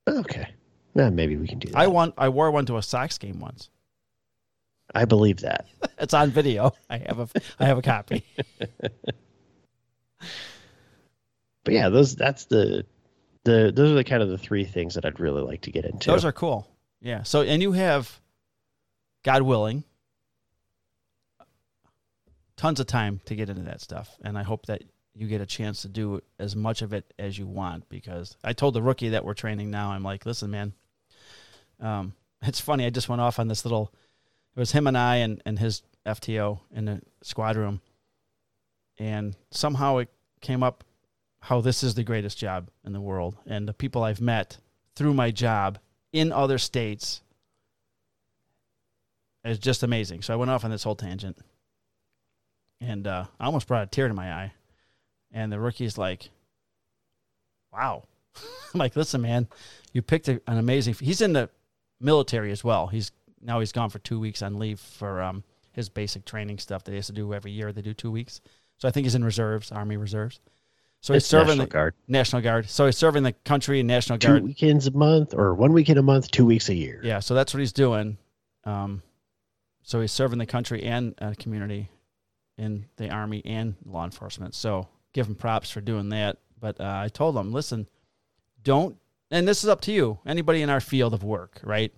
[0.08, 0.50] Okay.
[0.94, 1.78] Well, maybe we can do that.
[1.78, 3.70] I want I wore one to a Sox game once.
[4.94, 5.68] I believe that.
[6.02, 6.74] It's on video.
[6.90, 7.28] I have a
[7.60, 8.26] I have a copy.
[11.64, 12.86] But yeah, those that's the
[13.44, 15.86] the those are the kind of the three things that I'd really like to get
[15.86, 16.10] into.
[16.10, 16.68] Those are cool.
[17.02, 17.24] Yeah.
[17.24, 18.20] So and you have,
[19.24, 19.84] God willing,
[22.56, 24.84] tons of time to get into that stuff, and I hope that
[25.14, 27.90] you get a chance to do as much of it as you want.
[27.90, 30.74] Because I told the rookie that we're training now, I'm like, listen, man.
[31.80, 32.86] Um, it's funny.
[32.86, 33.92] I just went off on this little.
[34.56, 37.82] It was him and I and and his FTO in the squad room,
[39.00, 40.84] and somehow it came up
[41.40, 44.58] how this is the greatest job in the world, and the people I've met
[44.96, 45.80] through my job
[46.14, 47.22] in other states
[49.44, 50.22] is just amazing.
[50.22, 51.38] So I went off on this whole tangent,
[52.80, 54.54] and uh, I almost brought a tear to my eye.
[55.32, 56.30] And the rookie's like,
[57.72, 58.04] "Wow!"
[58.74, 59.48] I'm like, "Listen, man,
[59.94, 61.50] you picked a, an amazing." He's in the
[62.00, 62.88] military as well.
[62.88, 66.84] He's now he's gone for two weeks on leave for um, his basic training stuff
[66.84, 67.72] that he has to do every year.
[67.72, 68.42] They do two weeks,
[68.78, 70.42] so I think he's in reserves, Army reserves.
[71.02, 71.94] So he's serving National the Guard.
[72.08, 72.70] National Guard.
[72.70, 74.44] So he's serving the country and National Two Guard.
[74.44, 77.02] weekends a month, or one weekend a month, two weeks a year.
[77.04, 78.18] Yeah, so that's what he's doing.
[78.66, 79.02] Um,
[79.82, 81.90] so he's serving the country and uh, community
[82.58, 84.54] in the army and law enforcement.
[84.54, 86.38] So give him props for doing that.
[86.60, 87.88] But uh, I told him, listen,
[88.62, 88.98] don't.
[89.32, 90.20] And this is up to you.
[90.26, 91.92] Anybody in our field of work, right?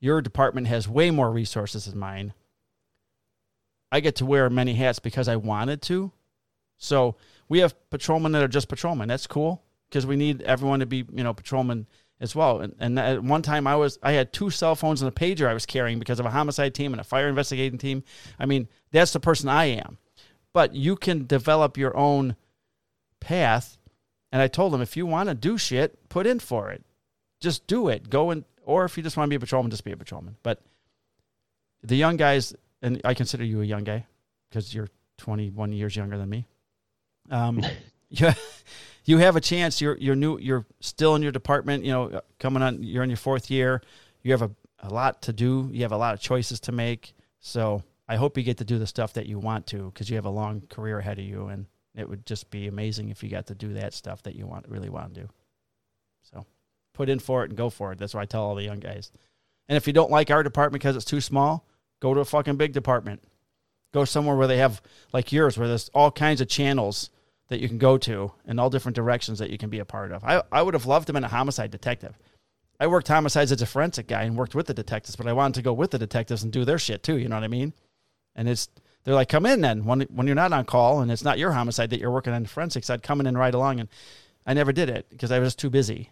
[0.00, 2.34] Your department has way more resources than mine.
[3.90, 6.12] I get to wear many hats because I wanted to.
[6.84, 7.16] So
[7.48, 9.08] we have patrolmen that are just patrolmen.
[9.08, 11.86] That's cool because we need everyone to be, you know, patrolmen
[12.20, 12.60] as well.
[12.60, 15.48] And, and at one time, I was I had two cell phones and a pager
[15.48, 18.04] I was carrying because of a homicide team and a fire investigating team.
[18.38, 19.98] I mean, that's the person I am.
[20.52, 22.36] But you can develop your own
[23.20, 23.78] path.
[24.30, 26.84] And I told them, if you want to do shit, put in for it.
[27.40, 28.10] Just do it.
[28.10, 30.36] Go and or if you just want to be a patrolman, just be a patrolman.
[30.42, 30.62] But
[31.82, 34.06] the young guys, and I consider you a young guy
[34.48, 36.46] because you're 21 years younger than me.
[37.30, 37.62] Um,
[38.10, 38.30] you,
[39.04, 39.80] you have a chance.
[39.80, 40.38] You're you're new.
[40.38, 41.84] You're still in your department.
[41.84, 42.82] You know, coming on.
[42.82, 43.82] You're in your fourth year.
[44.22, 44.50] You have a,
[44.80, 45.68] a lot to do.
[45.72, 47.14] You have a lot of choices to make.
[47.40, 50.16] So I hope you get to do the stuff that you want to because you
[50.16, 53.28] have a long career ahead of you, and it would just be amazing if you
[53.28, 55.28] got to do that stuff that you want really want to do.
[56.22, 56.46] So
[56.92, 57.98] put in for it and go for it.
[57.98, 59.12] That's what I tell all the young guys.
[59.68, 61.66] And if you don't like our department because it's too small,
[62.00, 63.22] go to a fucking big department.
[63.92, 67.10] Go somewhere where they have like yours, where there's all kinds of channels
[67.48, 70.12] that you can go to and all different directions that you can be a part
[70.12, 70.24] of.
[70.24, 72.18] I, I would have loved to have been a homicide detective.
[72.80, 75.54] I worked homicides as a forensic guy and worked with the detectives, but I wanted
[75.54, 77.16] to go with the detectives and do their shit too.
[77.18, 77.72] You know what I mean?
[78.34, 78.68] And it's
[79.04, 81.52] they're like, come in then when when you're not on call and it's not your
[81.52, 82.90] homicide that you're working on the forensics.
[82.90, 83.88] I'd come in and ride along, and
[84.46, 86.10] I never did it because I was too busy.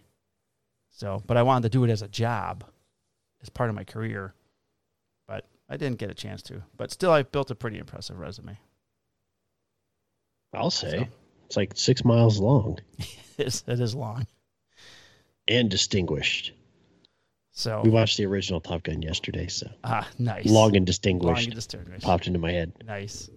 [0.91, 2.63] So, but I wanted to do it as a job,
[3.41, 4.35] as part of my career.
[5.27, 8.59] But I didn't get a chance to, but still, I built a pretty impressive resume.
[10.53, 11.07] I'll say So-
[11.45, 12.79] it's like six miles long
[13.37, 14.27] It is, long.
[15.47, 16.53] and distinguished.
[17.51, 20.45] So We watched the original Top Gun yesterday, so ah, nice.
[20.45, 21.35] long and distinguished.
[21.35, 22.03] Long and distinguished.
[22.03, 22.73] popped into my head.
[22.85, 23.29] Nice.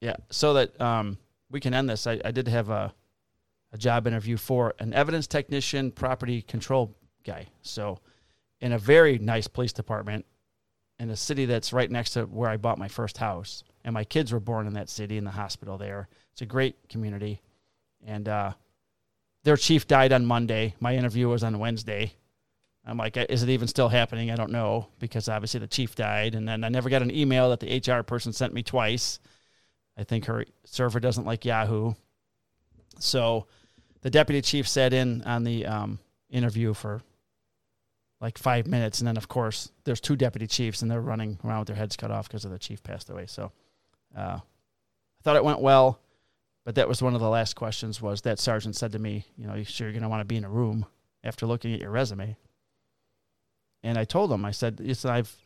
[0.00, 0.16] Yeah.
[0.30, 1.18] So that um,
[1.50, 2.92] we can end this, I, I did have a,
[3.72, 6.94] a job interview for an evidence technician, property control
[7.24, 7.46] guy.
[7.62, 7.98] So,
[8.60, 10.24] in a very nice police department
[10.98, 13.64] in a city that's right next to where I bought my first house.
[13.84, 16.08] And my kids were born in that city in the hospital there.
[16.34, 17.40] It's a great community.
[18.04, 18.54] And uh,
[19.44, 20.74] their chief died on Monday.
[20.80, 22.12] My interview was on Wednesday.
[22.84, 24.32] I'm like, is it even still happening?
[24.32, 27.50] I don't know because obviously the chief died, and then I never got an email
[27.50, 29.20] that the HR person sent me twice.
[29.96, 31.94] I think her server doesn't like Yahoo,
[32.98, 33.46] so
[34.02, 37.00] the deputy chief sat in on the um, interview for
[38.20, 41.60] like five minutes, and then of course there's two deputy chiefs, and they're running around
[41.60, 43.26] with their heads cut off because of the chief passed away.
[43.26, 43.52] So
[44.16, 46.00] uh, I thought it went well,
[46.64, 48.00] but that was one of the last questions.
[48.00, 50.24] Was that sergeant said to me, you know, you sure you're going to want to
[50.24, 50.86] be in a room
[51.22, 52.36] after looking at your resume?
[53.82, 55.36] And I told him, I said, yes, I've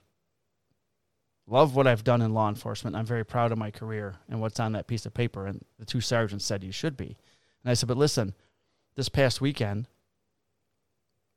[1.46, 2.94] loved what I've done in law enforcement.
[2.94, 5.46] I'm very proud of my career and what's on that piece of paper.
[5.46, 7.16] And the two sergeants said, you should be.
[7.64, 8.34] And I said, but listen,
[8.94, 9.88] this past weekend,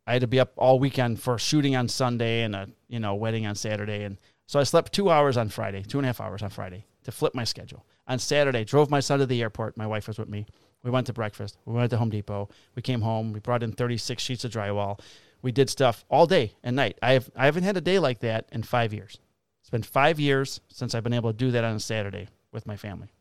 [0.07, 3.15] I had to be up all weekend for shooting on Sunday and a you know
[3.15, 4.17] wedding on Saturday, and
[4.47, 7.11] so I slept two hours on Friday, two and a half hours on Friday to
[7.11, 7.85] flip my schedule.
[8.07, 9.77] On Saturday, drove my son to the airport.
[9.77, 10.45] My wife was with me.
[10.83, 11.57] We went to breakfast.
[11.65, 12.49] We went to Home Depot.
[12.75, 13.33] We came home.
[13.33, 14.99] We brought in 36 sheets of drywall.
[15.41, 16.97] We did stuff all day and night.
[17.01, 19.19] I have I haven't had a day like that in five years.
[19.61, 22.65] It's been five years since I've been able to do that on a Saturday with
[22.65, 23.11] my family.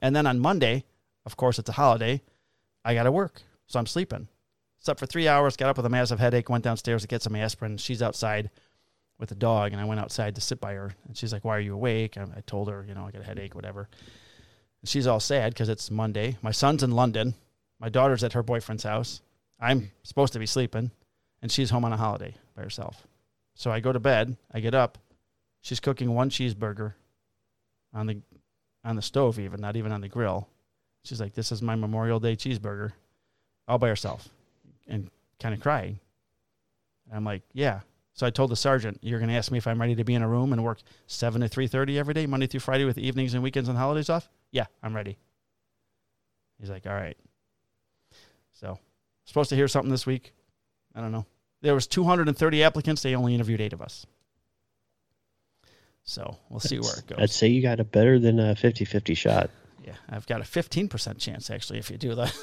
[0.00, 0.84] And then on Monday,
[1.26, 2.22] of course, it's a holiday.
[2.84, 4.28] I got to work, so I'm sleeping.
[4.78, 7.36] Slept for three hours, got up with a massive headache, went downstairs to get some
[7.36, 7.76] aspirin.
[7.76, 8.50] She's outside
[9.20, 10.94] with the dog, and I went outside to sit by her.
[11.06, 12.16] And she's like, Why are you awake?
[12.16, 13.88] I, I told her, you know, I got a headache, whatever.
[14.80, 16.38] And she's all sad because it's Monday.
[16.42, 17.34] My son's in London.
[17.78, 19.20] My daughter's at her boyfriend's house.
[19.60, 20.90] I'm supposed to be sleeping,
[21.42, 23.06] and she's home on a holiday by herself.
[23.54, 24.36] So I go to bed.
[24.52, 24.98] I get up.
[25.60, 26.94] She's cooking one cheeseburger
[27.92, 28.22] on the
[28.82, 30.48] on the stove, even not even on the grill.
[31.04, 32.92] She's like, "This is my Memorial Day cheeseburger,"
[33.68, 34.30] all by herself,
[34.88, 36.00] and kind of crying.
[37.06, 37.80] And I'm like, "Yeah."
[38.20, 40.14] So I told the sergeant, "You're going to ask me if I'm ready to be
[40.14, 42.98] in a room and work seven to three thirty every day, Monday through Friday, with
[42.98, 45.16] evenings and weekends and holidays off." Yeah, I'm ready.
[46.58, 47.16] He's like, "All right."
[48.52, 48.78] So,
[49.24, 50.34] supposed to hear something this week.
[50.94, 51.24] I don't know.
[51.62, 53.00] There was 230 applicants.
[53.00, 54.04] They only interviewed eight of us.
[56.04, 57.18] So we'll see where it goes.
[57.18, 59.48] I'd say you got a better than a 50-50 shot.
[59.82, 62.36] Yeah, I've got a 15% chance actually if you do that.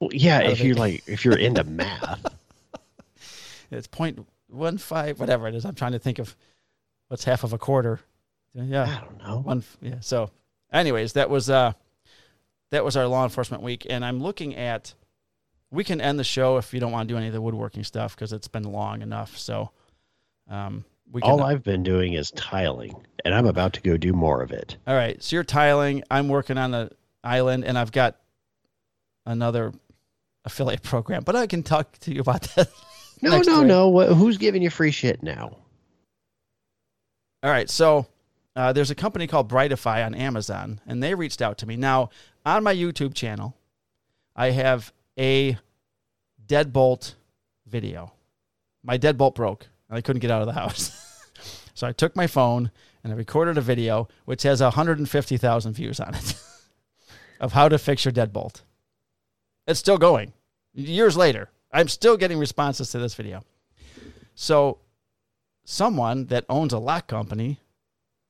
[0.00, 2.26] Well, yeah, if you're like if you're into math.
[3.70, 5.64] it's point one five, whatever it is.
[5.64, 6.36] I'm trying to think of
[7.08, 8.00] what's half of a quarter.
[8.54, 9.40] Yeah, I don't know.
[9.40, 9.64] one.
[9.80, 10.00] Yeah.
[10.00, 10.30] So,
[10.72, 11.72] anyways, that was uh,
[12.70, 14.94] that was our law enforcement week, and I'm looking at.
[15.72, 17.82] We can end the show if you don't want to do any of the woodworking
[17.82, 19.36] stuff because it's been long enough.
[19.36, 19.72] So,
[20.48, 21.30] um, we can.
[21.30, 22.94] All I've been doing is tiling,
[23.24, 24.76] and I'm about to go do more of it.
[24.86, 25.20] All right.
[25.22, 26.04] So you're tiling.
[26.10, 26.90] I'm working on the
[27.24, 28.16] island, and I've got
[29.26, 29.72] another
[30.44, 32.70] affiliate program, but I can talk to you about that.
[33.22, 33.66] No, no, week.
[33.66, 33.88] no.
[33.88, 35.56] What, who's giving you free shit now?
[37.42, 37.68] All right.
[37.70, 38.06] So
[38.54, 41.76] uh, there's a company called Brightify on Amazon, and they reached out to me.
[41.76, 42.10] Now,
[42.44, 43.54] on my YouTube channel,
[44.34, 45.58] I have a
[46.46, 47.14] deadbolt
[47.66, 48.12] video.
[48.82, 50.92] My deadbolt broke, and I couldn't get out of the house.
[51.74, 52.70] so I took my phone
[53.02, 56.34] and I recorded a video, which has 150,000 views on it,
[57.40, 58.62] of how to fix your deadbolt.
[59.68, 60.32] It's still going.
[60.74, 63.44] Years later, I'm still getting responses to this video.
[64.34, 64.78] So
[65.64, 67.60] someone that owns a lock company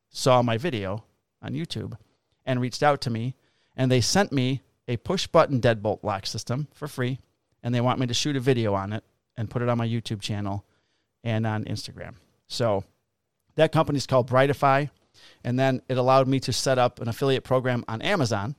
[0.08, 1.04] saw my video
[1.42, 1.96] on YouTube
[2.44, 3.34] and reached out to me
[3.76, 7.18] and they sent me a push button deadbolt lock system for free
[7.62, 9.04] and they want me to shoot a video on it
[9.36, 10.64] and put it on my YouTube channel
[11.24, 12.14] and on Instagram.
[12.46, 12.84] So
[13.56, 14.90] that company is called Brightify
[15.44, 18.54] and then it allowed me to set up an affiliate program on Amazon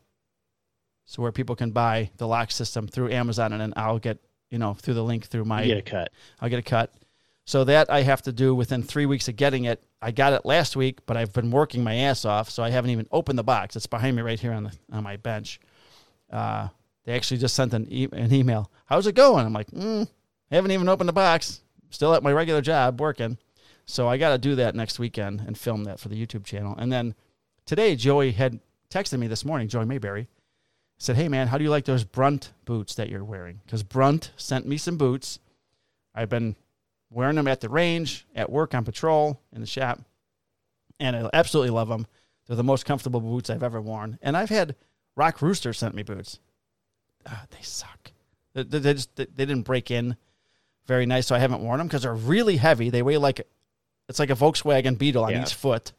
[1.06, 4.20] so where people can buy the lock system through Amazon and then I'll get,
[4.50, 6.12] you know, through the link through my You get a cut.
[6.42, 6.94] I'll get a cut.
[7.46, 9.82] So that I have to do within three weeks of getting it.
[10.02, 12.92] I got it last week, but I've been working my ass off, so I haven't
[12.92, 13.76] even opened the box.
[13.76, 15.60] It's behind me right here on the on my bench.
[16.32, 16.68] Uh,
[17.06, 18.70] they actually just sent an, e- an email.
[18.86, 19.46] How's it going?
[19.46, 20.08] I'm like, mm,
[20.52, 21.62] haven't even opened the box.
[21.90, 23.38] Still at my regular job working.
[23.86, 26.76] So I got to do that next weekend and film that for the YouTube channel.
[26.78, 27.16] And then
[27.66, 29.70] today, Joey had texted me this morning.
[29.70, 30.28] Joey Mayberry
[30.98, 33.62] said, "Hey man, how do you like those Brunt boots that you're wearing?
[33.66, 35.40] Because Brunt sent me some boots.
[36.16, 36.56] I've been
[37.12, 40.00] wearing them at the range, at work, on patrol, in the shop,
[41.00, 42.08] and I absolutely love them.
[42.48, 44.18] They're the most comfortable boots I've ever worn.
[44.22, 44.76] And I've had
[45.16, 46.40] Rock Rooster sent me boots.
[47.26, 48.12] Ah, they suck.
[48.54, 50.16] They, they, just they, they didn't break in
[50.86, 52.90] very nice, so I haven't worn them because they're really heavy.
[52.90, 53.46] They weigh like
[54.10, 55.42] it's like a Volkswagen Beetle on Yeah.
[55.44, 55.92] each foot,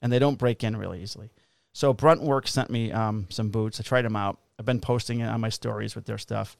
[0.00, 1.30] and they don't break in really easily.
[1.78, 3.78] So Bruntwork sent me um, some boots.
[3.78, 4.40] I tried them out.
[4.58, 6.56] I've been posting it on my stories with their stuff,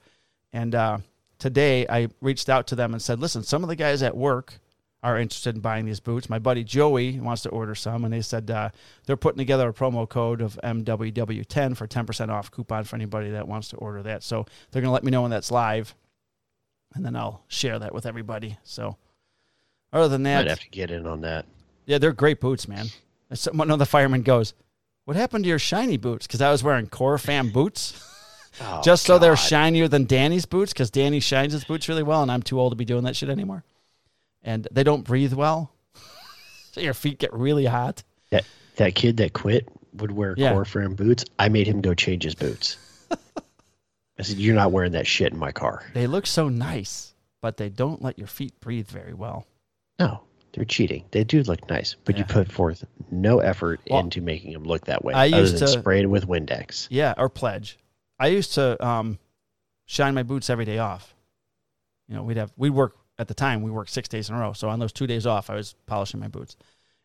[0.53, 0.99] and uh,
[1.41, 4.61] today I reached out to them and said, "Listen, some of the guys at work
[5.03, 6.31] are interested in buying these boots.
[6.31, 8.69] My buddy Joey wants to order some, and they said uh,
[9.07, 13.49] they're putting together a promo code of MWW10 for 10% off coupon for anybody that
[13.49, 14.23] wants to order that.
[14.23, 15.97] So they're going to let me know when that's live,
[16.95, 18.57] and then I'll share that with everybody.
[18.63, 18.97] So
[19.93, 21.45] other than that, I'd have to get in on that.
[21.87, 22.87] yeah, they're great boots, man.
[23.51, 24.55] One of the firemen goes,
[25.09, 28.05] "What happened to your shiny boots?" Because I was wearing Corfam boots,
[28.61, 30.73] Oh, just so they're shinier than Danny's boots.
[30.75, 33.17] Because Danny shines his boots really well, and I'm too old to be doing that
[33.17, 33.65] shit anymore.
[34.43, 35.73] And they don't breathe well,
[36.73, 38.03] so your feet get really hot.
[38.31, 38.45] That
[38.77, 40.53] that kid that quit would wear Yeah.
[40.53, 41.25] Corfam boots.
[41.39, 42.77] I made him go change his boots.
[44.19, 47.57] I said, "You're not wearing that shit in my car." They look so nice, but
[47.57, 49.47] they don't let your feet breathe very well.
[49.99, 50.21] No,
[50.59, 51.05] they're cheating.
[51.13, 54.87] They do look nice, but you put forth no effort Well, into making them look
[54.87, 55.15] that way.
[55.15, 56.89] I used to- spray it with Windex.
[56.91, 57.79] Yeah, or pledge.
[58.19, 59.19] I used to um,
[59.87, 61.15] shine my boots every day off.
[62.09, 63.63] You know, we'd have we'd work at the time.
[63.63, 64.53] We worked six days in a row.
[64.53, 66.57] So on those two days off, I was polishing my boots,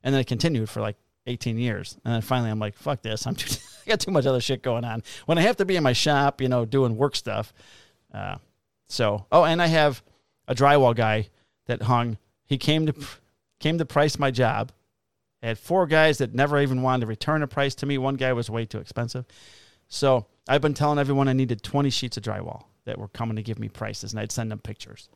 [0.01, 0.95] and then it continued for like
[1.27, 1.95] 18 years.
[2.03, 3.27] And then finally, I'm like, fuck this.
[3.27, 5.03] I'm too, I got too much other shit going on.
[5.27, 7.53] When I have to be in my shop, you know, doing work stuff.
[8.11, 8.37] Uh,
[8.89, 10.01] so oh, and I have
[10.47, 11.29] a drywall guy
[11.67, 12.17] that hung.
[12.45, 12.93] He came to
[13.63, 14.73] came to price my job.
[15.41, 17.97] I had four guys that never even wanted to return a price to me.
[17.97, 19.25] One guy was way too expensive.
[19.87, 23.41] So I've been telling everyone I needed 20 sheets of drywall that were coming to
[23.41, 25.07] give me prices, and I'd send them pictures.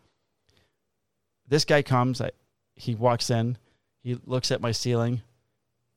[1.45, 2.31] This guy comes, I,
[2.75, 3.57] he walks in,
[4.01, 5.21] he looks at my ceiling.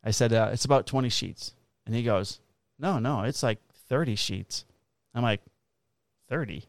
[0.02, 1.54] I said, uh, It's about 20 sheets.
[1.86, 2.40] And he goes,
[2.80, 4.64] No, no, it's like 30 sheets.
[5.14, 5.40] I'm like,
[6.28, 6.64] 30?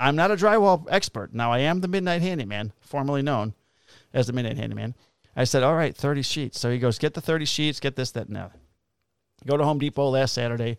[0.00, 1.34] I'm not a drywall expert.
[1.34, 3.54] Now, I am the Midnight Handyman, formerly known
[4.16, 4.94] as the Midnight Handyman.
[5.36, 6.58] I said, All right, 30 sheets.
[6.58, 8.52] So he goes, Get the 30 sheets, get this, that, and that.
[9.46, 10.78] Go to Home Depot last Saturday.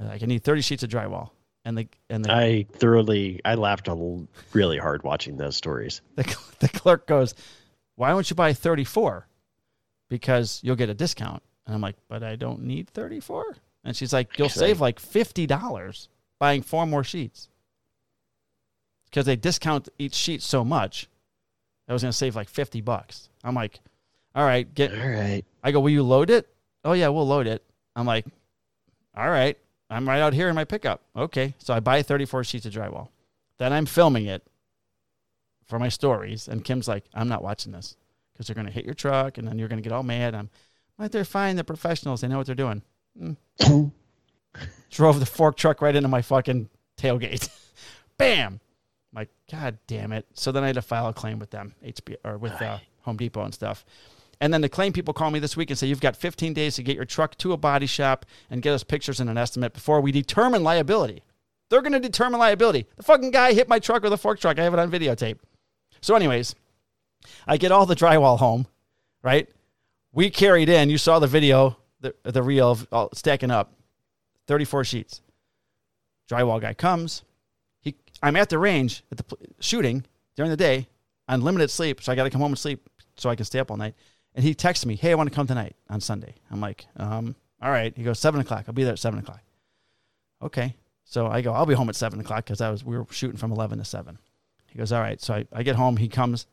[0.00, 1.30] Uh, Like I need 30 sheets of drywall.
[1.66, 6.00] And the and the, I thoroughly, I laughed a really hard watching those stories.
[6.14, 7.34] the, the clerk goes,
[7.96, 9.26] Why don't you buy 34?
[10.08, 11.42] Because you'll get a discount.
[11.66, 13.56] And I'm like, But I don't need 34.
[13.82, 17.48] And she's like, You'll save like $50 buying four more sheets.
[19.06, 21.08] Because they discount each sheet so much.
[21.88, 23.28] I was going to save like 50 bucks.
[23.42, 23.80] I'm like,
[24.34, 25.44] All right, get All right.
[25.62, 26.48] I go, will you load it?
[26.84, 27.64] Oh yeah, we'll load it.
[27.96, 28.26] I'm like,
[29.16, 29.56] all right,
[29.88, 31.00] I'm right out here in my pickup.
[31.16, 33.08] Okay, so I buy 34 sheets of drywall.
[33.58, 34.42] Then I'm filming it
[35.66, 37.96] for my stories, and Kim's like, I'm not watching this
[38.32, 40.34] because they're gonna hit your truck, and then you're gonna get all mad.
[40.34, 40.50] I'm
[40.98, 41.56] like, they're fine.
[41.56, 42.20] They're professionals.
[42.20, 42.82] They know what they're doing.
[43.20, 43.36] Mm.
[44.90, 46.68] Drove the fork truck right into my fucking
[46.98, 47.48] tailgate.
[48.18, 48.60] Bam.
[49.14, 50.26] I'm like, God damn it.
[50.34, 53.16] So then I had to file a claim with them, HB or with uh, Home
[53.16, 53.84] Depot and stuff.
[54.40, 56.74] And then the claim people call me this week and say, You've got 15 days
[56.76, 59.72] to get your truck to a body shop and get us pictures and an estimate
[59.72, 61.22] before we determine liability.
[61.70, 62.86] They're going to determine liability.
[62.96, 64.58] The fucking guy hit my truck with a fork truck.
[64.58, 65.38] I have it on videotape.
[66.00, 66.54] So, anyways,
[67.46, 68.66] I get all the drywall home,
[69.22, 69.48] right?
[70.12, 73.72] We carried in, you saw the video, the, the reel of all stacking up
[74.48, 75.22] 34 sheets.
[76.28, 77.22] Drywall guy comes.
[78.24, 80.88] I'm at the range at the pl- shooting during the day
[81.28, 83.58] on limited sleep, so I got to come home and sleep so I can stay
[83.58, 83.94] up all night.
[84.34, 87.36] And he texts me, "Hey, I want to come tonight on Sunday." I'm like, um,
[87.60, 88.64] "All right." He goes, seven o'clock.
[88.66, 89.42] I'll be there at seven o'clock."
[90.40, 90.74] Okay.
[91.04, 93.36] So I go, "I'll be home at seven o'clock because I was we were shooting
[93.36, 94.18] from eleven to seven.
[94.72, 95.98] He goes, "All right." So I, I get home.
[95.98, 96.46] He comes.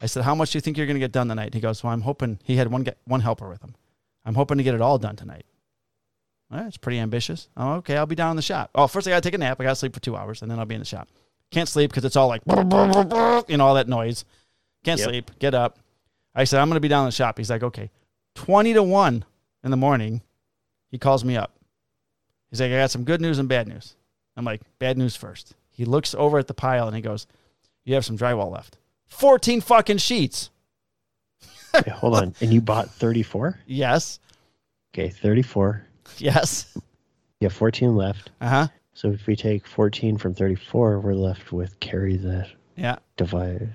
[0.00, 1.82] I said, "How much do you think you're going to get done tonight?" He goes,
[1.82, 3.74] "Well, I'm hoping." He had one get, one helper with him.
[4.24, 5.46] I'm hoping to get it all done tonight.
[6.50, 7.48] Right, it's pretty ambitious.
[7.56, 8.70] Oh, okay, I'll be down in the shop.
[8.74, 9.60] Oh, first I got to take a nap.
[9.60, 11.08] I got to sleep for two hours, and then I'll be in the shop.
[11.50, 12.42] Can't sleep because it's all like,
[13.48, 14.24] you know, all that noise.
[14.84, 15.08] Can't Yep.
[15.08, 15.30] sleep.
[15.38, 15.78] Get up.
[16.34, 17.36] I said, I'm going to be down in the shop.
[17.36, 17.90] He's like, okay.
[18.36, 19.24] 20 to 1
[19.64, 20.22] in the morning,
[20.90, 21.52] he calls me up.
[22.50, 23.94] He's like, I got some good news and bad news.
[24.36, 25.54] I'm like, bad news first.
[25.70, 27.26] He looks over at the pile and he goes,
[27.84, 28.78] You have some drywall left.
[29.08, 30.50] 14 fucking sheets.
[31.92, 32.34] Hold on.
[32.40, 33.58] And you bought 34?
[33.66, 34.20] Yes.
[34.94, 35.84] Okay, 34.
[36.18, 36.76] Yes.
[37.40, 38.30] You have 14 left.
[38.40, 38.68] Uh huh.
[38.94, 42.96] So if we take 14 from 34, we're left with carry that Yeah.
[43.16, 43.74] divide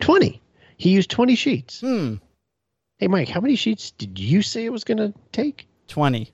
[0.00, 0.40] 20.
[0.76, 1.80] He used 20 sheets.
[1.80, 2.16] Hmm.
[2.98, 5.66] Hey, Mike, how many sheets did you say it was going to take?
[5.88, 6.30] 20.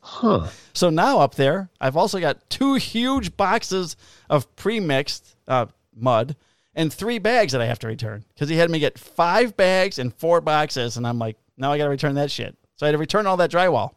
[0.00, 0.48] Huh.
[0.74, 3.96] So now up there, I've also got two huge boxes
[4.28, 6.34] of pre-mixed, uh, mud,
[6.74, 9.98] and three bags that I have to return because he had me get five bags
[9.98, 12.56] and four boxes, and I'm like, now I got to return that shit.
[12.76, 13.92] So I had to return all that drywall,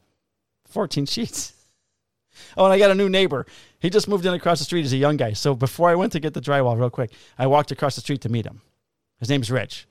[0.67, 1.53] 14 sheets.
[2.57, 3.45] Oh, and I got a new neighbor.
[3.79, 4.81] He just moved in across the street.
[4.81, 5.31] He's a young guy.
[5.31, 8.19] So before I went to get the drywall, real quick, I walked across the street
[8.21, 8.61] to meet him.
[9.19, 9.87] His name's Rich.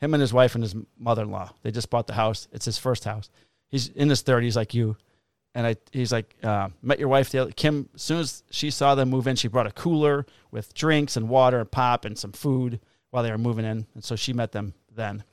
[0.00, 1.50] Him and his wife and his mother-in-law.
[1.62, 2.46] They just bought the house.
[2.52, 3.30] It's his first house.
[3.68, 4.96] He's in his 30s, like you.
[5.54, 7.88] And I, he's like, uh, met your wife the other, Kim.
[7.94, 11.28] As soon as she saw them move in, she brought a cooler with drinks and
[11.28, 12.78] water and pop and some food
[13.10, 13.86] while they were moving in.
[13.94, 15.24] And so she met them then.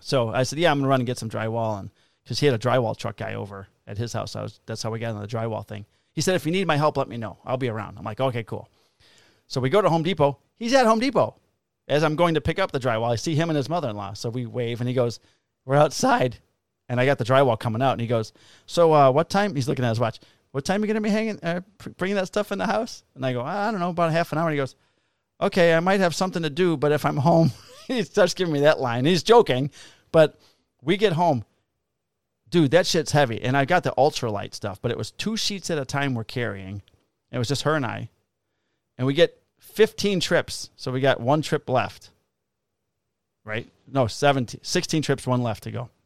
[0.00, 1.90] So I said, yeah, I'm gonna run and get some drywall, and
[2.24, 4.90] because he had a drywall truck guy over at his house, I was that's how
[4.90, 5.86] we got on the drywall thing.
[6.12, 7.38] He said, if you need my help, let me know.
[7.44, 7.96] I'll be around.
[7.96, 8.68] I'm like, okay, cool.
[9.46, 10.38] So we go to Home Depot.
[10.58, 11.36] He's at Home Depot.
[11.88, 14.14] As I'm going to pick up the drywall, I see him and his mother-in-law.
[14.14, 15.18] So we wave, and he goes,
[15.64, 16.38] "We're outside."
[16.88, 18.32] And I got the drywall coming out, and he goes,
[18.66, 20.20] "So uh, what time?" He's looking at his watch.
[20.52, 21.60] What time are you gonna be hanging, uh,
[21.96, 23.02] bringing that stuff in the house?
[23.14, 24.48] And I go, I don't know, about half an hour.
[24.48, 24.76] And he goes,
[25.40, 27.52] Okay, I might have something to do, but if I'm home,
[27.88, 29.04] he starts giving me that line.
[29.04, 29.70] He's joking,
[30.12, 30.38] but
[30.82, 31.44] we get home,
[32.50, 32.70] dude.
[32.72, 35.78] That shit's heavy, and I got the ultralight stuff, but it was two sheets at
[35.78, 36.82] a time we're carrying.
[37.32, 38.10] It was just her and I,
[38.98, 42.10] and we get 15 trips, so we got one trip left.
[43.44, 43.70] Right?
[43.90, 45.88] No, 17, 16 trips, one left to go.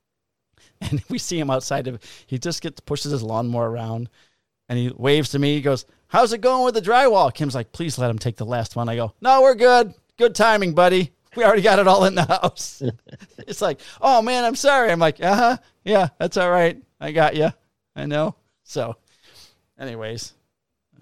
[0.81, 2.03] And we see him outside of.
[2.27, 4.11] He just gets pushes his lawnmower around,
[4.69, 5.55] and he waves to me.
[5.55, 8.45] He goes, "How's it going with the drywall?" Kim's like, "Please let him take the
[8.45, 9.95] last one." I go, "No, we're good.
[10.19, 11.14] Good timing, buddy.
[11.37, 12.83] We already got it all in the house."
[13.39, 16.81] it's like, "Oh man, I'm sorry." I'm like, "Uh huh, yeah, that's all right.
[17.01, 17.51] I got you.
[17.97, 18.97] I know." So,
[19.79, 20.33] anyways,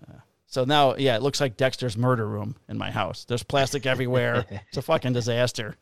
[0.08, 3.24] uh, so now yeah, it looks like Dexter's murder room in my house.
[3.24, 4.44] There's plastic everywhere.
[4.68, 5.76] it's a fucking disaster.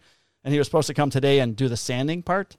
[0.44, 2.56] And he was supposed to come today and do the sanding part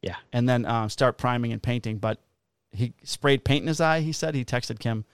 [0.00, 0.14] Yeah.
[0.32, 1.98] and then um, start priming and painting.
[1.98, 2.20] But
[2.70, 4.00] he sprayed paint in his eye.
[4.00, 5.04] He said he texted Kim,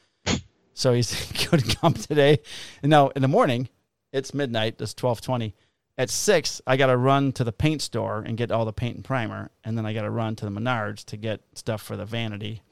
[0.74, 2.40] so he's going to come today.
[2.82, 3.68] And now in the morning,
[4.12, 4.76] it's midnight.
[4.80, 5.54] It's twelve twenty.
[5.98, 8.96] At six, I got to run to the paint store and get all the paint
[8.96, 11.96] and primer, and then I got to run to the Menards to get stuff for
[11.96, 12.62] the vanity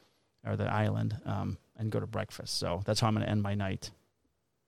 [0.46, 2.58] or the island, um, and go to breakfast.
[2.58, 3.90] So that's how I'm going to end my night,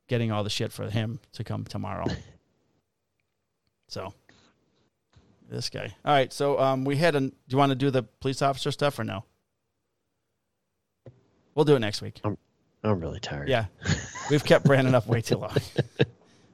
[0.08, 2.06] getting all the shit for him to come tomorrow.
[3.88, 4.14] so
[5.50, 5.94] this guy.
[6.04, 7.28] All right, so um, we had an.
[7.28, 9.24] Do you want to do the police officer stuff or no?
[11.54, 12.20] We'll do it next week.
[12.24, 13.48] I'm really tired.
[13.48, 13.66] Yeah,
[14.30, 15.56] we've kept Brandon up way too long.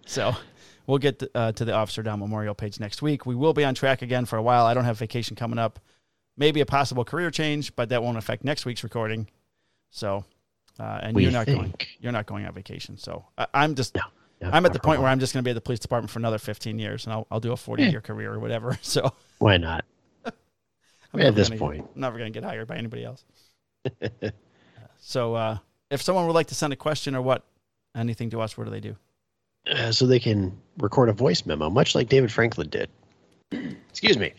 [0.04, 0.34] So
[0.86, 3.26] we'll get to, uh, to the officer down memorial page next week.
[3.26, 4.66] We will be on track again for a while.
[4.66, 5.78] I don't have vacation coming up.
[6.36, 9.28] Maybe a possible career change, but that won't affect next week's recording.
[9.90, 10.24] So,
[10.80, 11.74] uh, and We you're not going.
[12.00, 12.96] You're not going on vacation.
[12.96, 13.94] So I, I'm just.
[13.94, 14.00] No,
[14.40, 15.10] no, I'm at the point where.
[15.10, 17.26] I'm just going to be at the police department for another 15 years, and I'll,
[17.30, 18.78] I'll do a 40 year career or whatever.
[18.82, 19.84] So Why not?
[21.12, 21.86] I'm At this gonna- point.
[21.94, 23.24] I'm never going to get hired by anybody else.
[25.00, 25.58] so, uh,
[25.90, 27.44] if someone would like to send a question or what,
[27.94, 28.96] anything to us, what do they do?
[29.70, 32.90] Uh, so they can record a voice memo, much like David Franklin did.
[33.90, 34.32] Excuse me.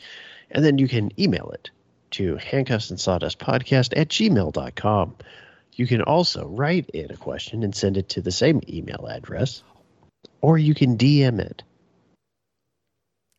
[0.52, 1.70] And then you can email it
[2.12, 5.16] to handcuffs and sawdust podcast at gmail.com.
[5.76, 9.64] You can also write in a question and send it to the same email address,
[10.42, 11.64] or you can DM it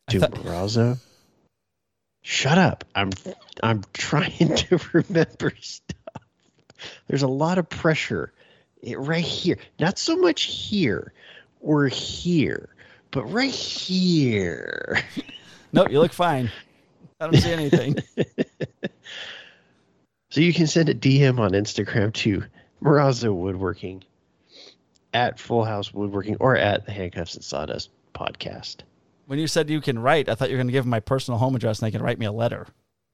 [0.09, 0.99] to thought- Marazzo.
[2.23, 2.83] Shut up.
[2.95, 3.11] I'm
[3.61, 6.23] I'm trying to remember stuff.
[7.07, 8.33] There's a lot of pressure
[8.81, 9.59] it, right here.
[9.79, 11.13] Not so much here
[11.65, 12.69] or here,
[13.11, 14.99] but right here.
[15.73, 16.49] No, you look fine.
[17.19, 17.97] I don't see anything.
[20.29, 22.43] So you can send a DM on Instagram to
[22.83, 24.03] Marazzo Woodworking
[25.13, 28.81] at Full House Woodworking or at the Handcuffs and Sawdust podcast.
[29.27, 30.99] when you said you can write, I thought you were going to give them my
[30.99, 32.67] personal home address and they can write me a letter.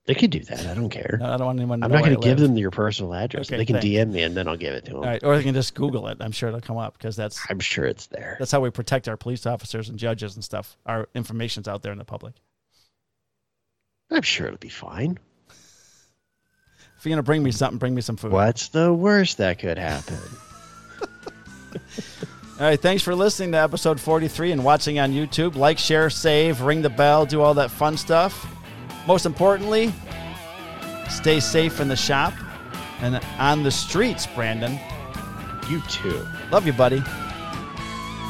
[0.05, 0.65] They could do that.
[0.65, 1.17] I don't care.
[1.19, 3.47] No, I don't want anyone to I'm not going to give them your personal address.
[3.49, 3.87] Okay, they can thanks.
[3.87, 4.99] DM me and then I'll give it to them.
[5.01, 6.17] All right, or they can just Google it.
[6.21, 8.35] I'm sure it'll come up because that's I'm sure it's there.
[8.39, 10.75] that's how we protect our police officers and judges and stuff.
[10.87, 12.33] Our information's out there in the public.
[14.09, 15.19] I'm sure it'll be fine.
[16.97, 18.31] If you're gonna bring me something, bring me some food.
[18.31, 20.19] What's the worst that could happen?
[22.59, 25.55] All right, thanks for listening to episode 43 and watching on YouTube.
[25.55, 28.45] Like, share, save, ring the bell, do all that fun stuff.
[29.07, 29.91] Most importantly,
[31.09, 32.33] stay safe in the shop
[33.01, 34.79] and on the streets, Brandon.
[35.69, 36.25] you too.
[36.51, 36.99] Love you, buddy.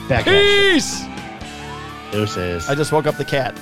[0.08, 0.26] Back.
[0.26, 1.04] Peace.
[2.12, 2.70] Deuces.
[2.70, 3.58] I just woke up the cat.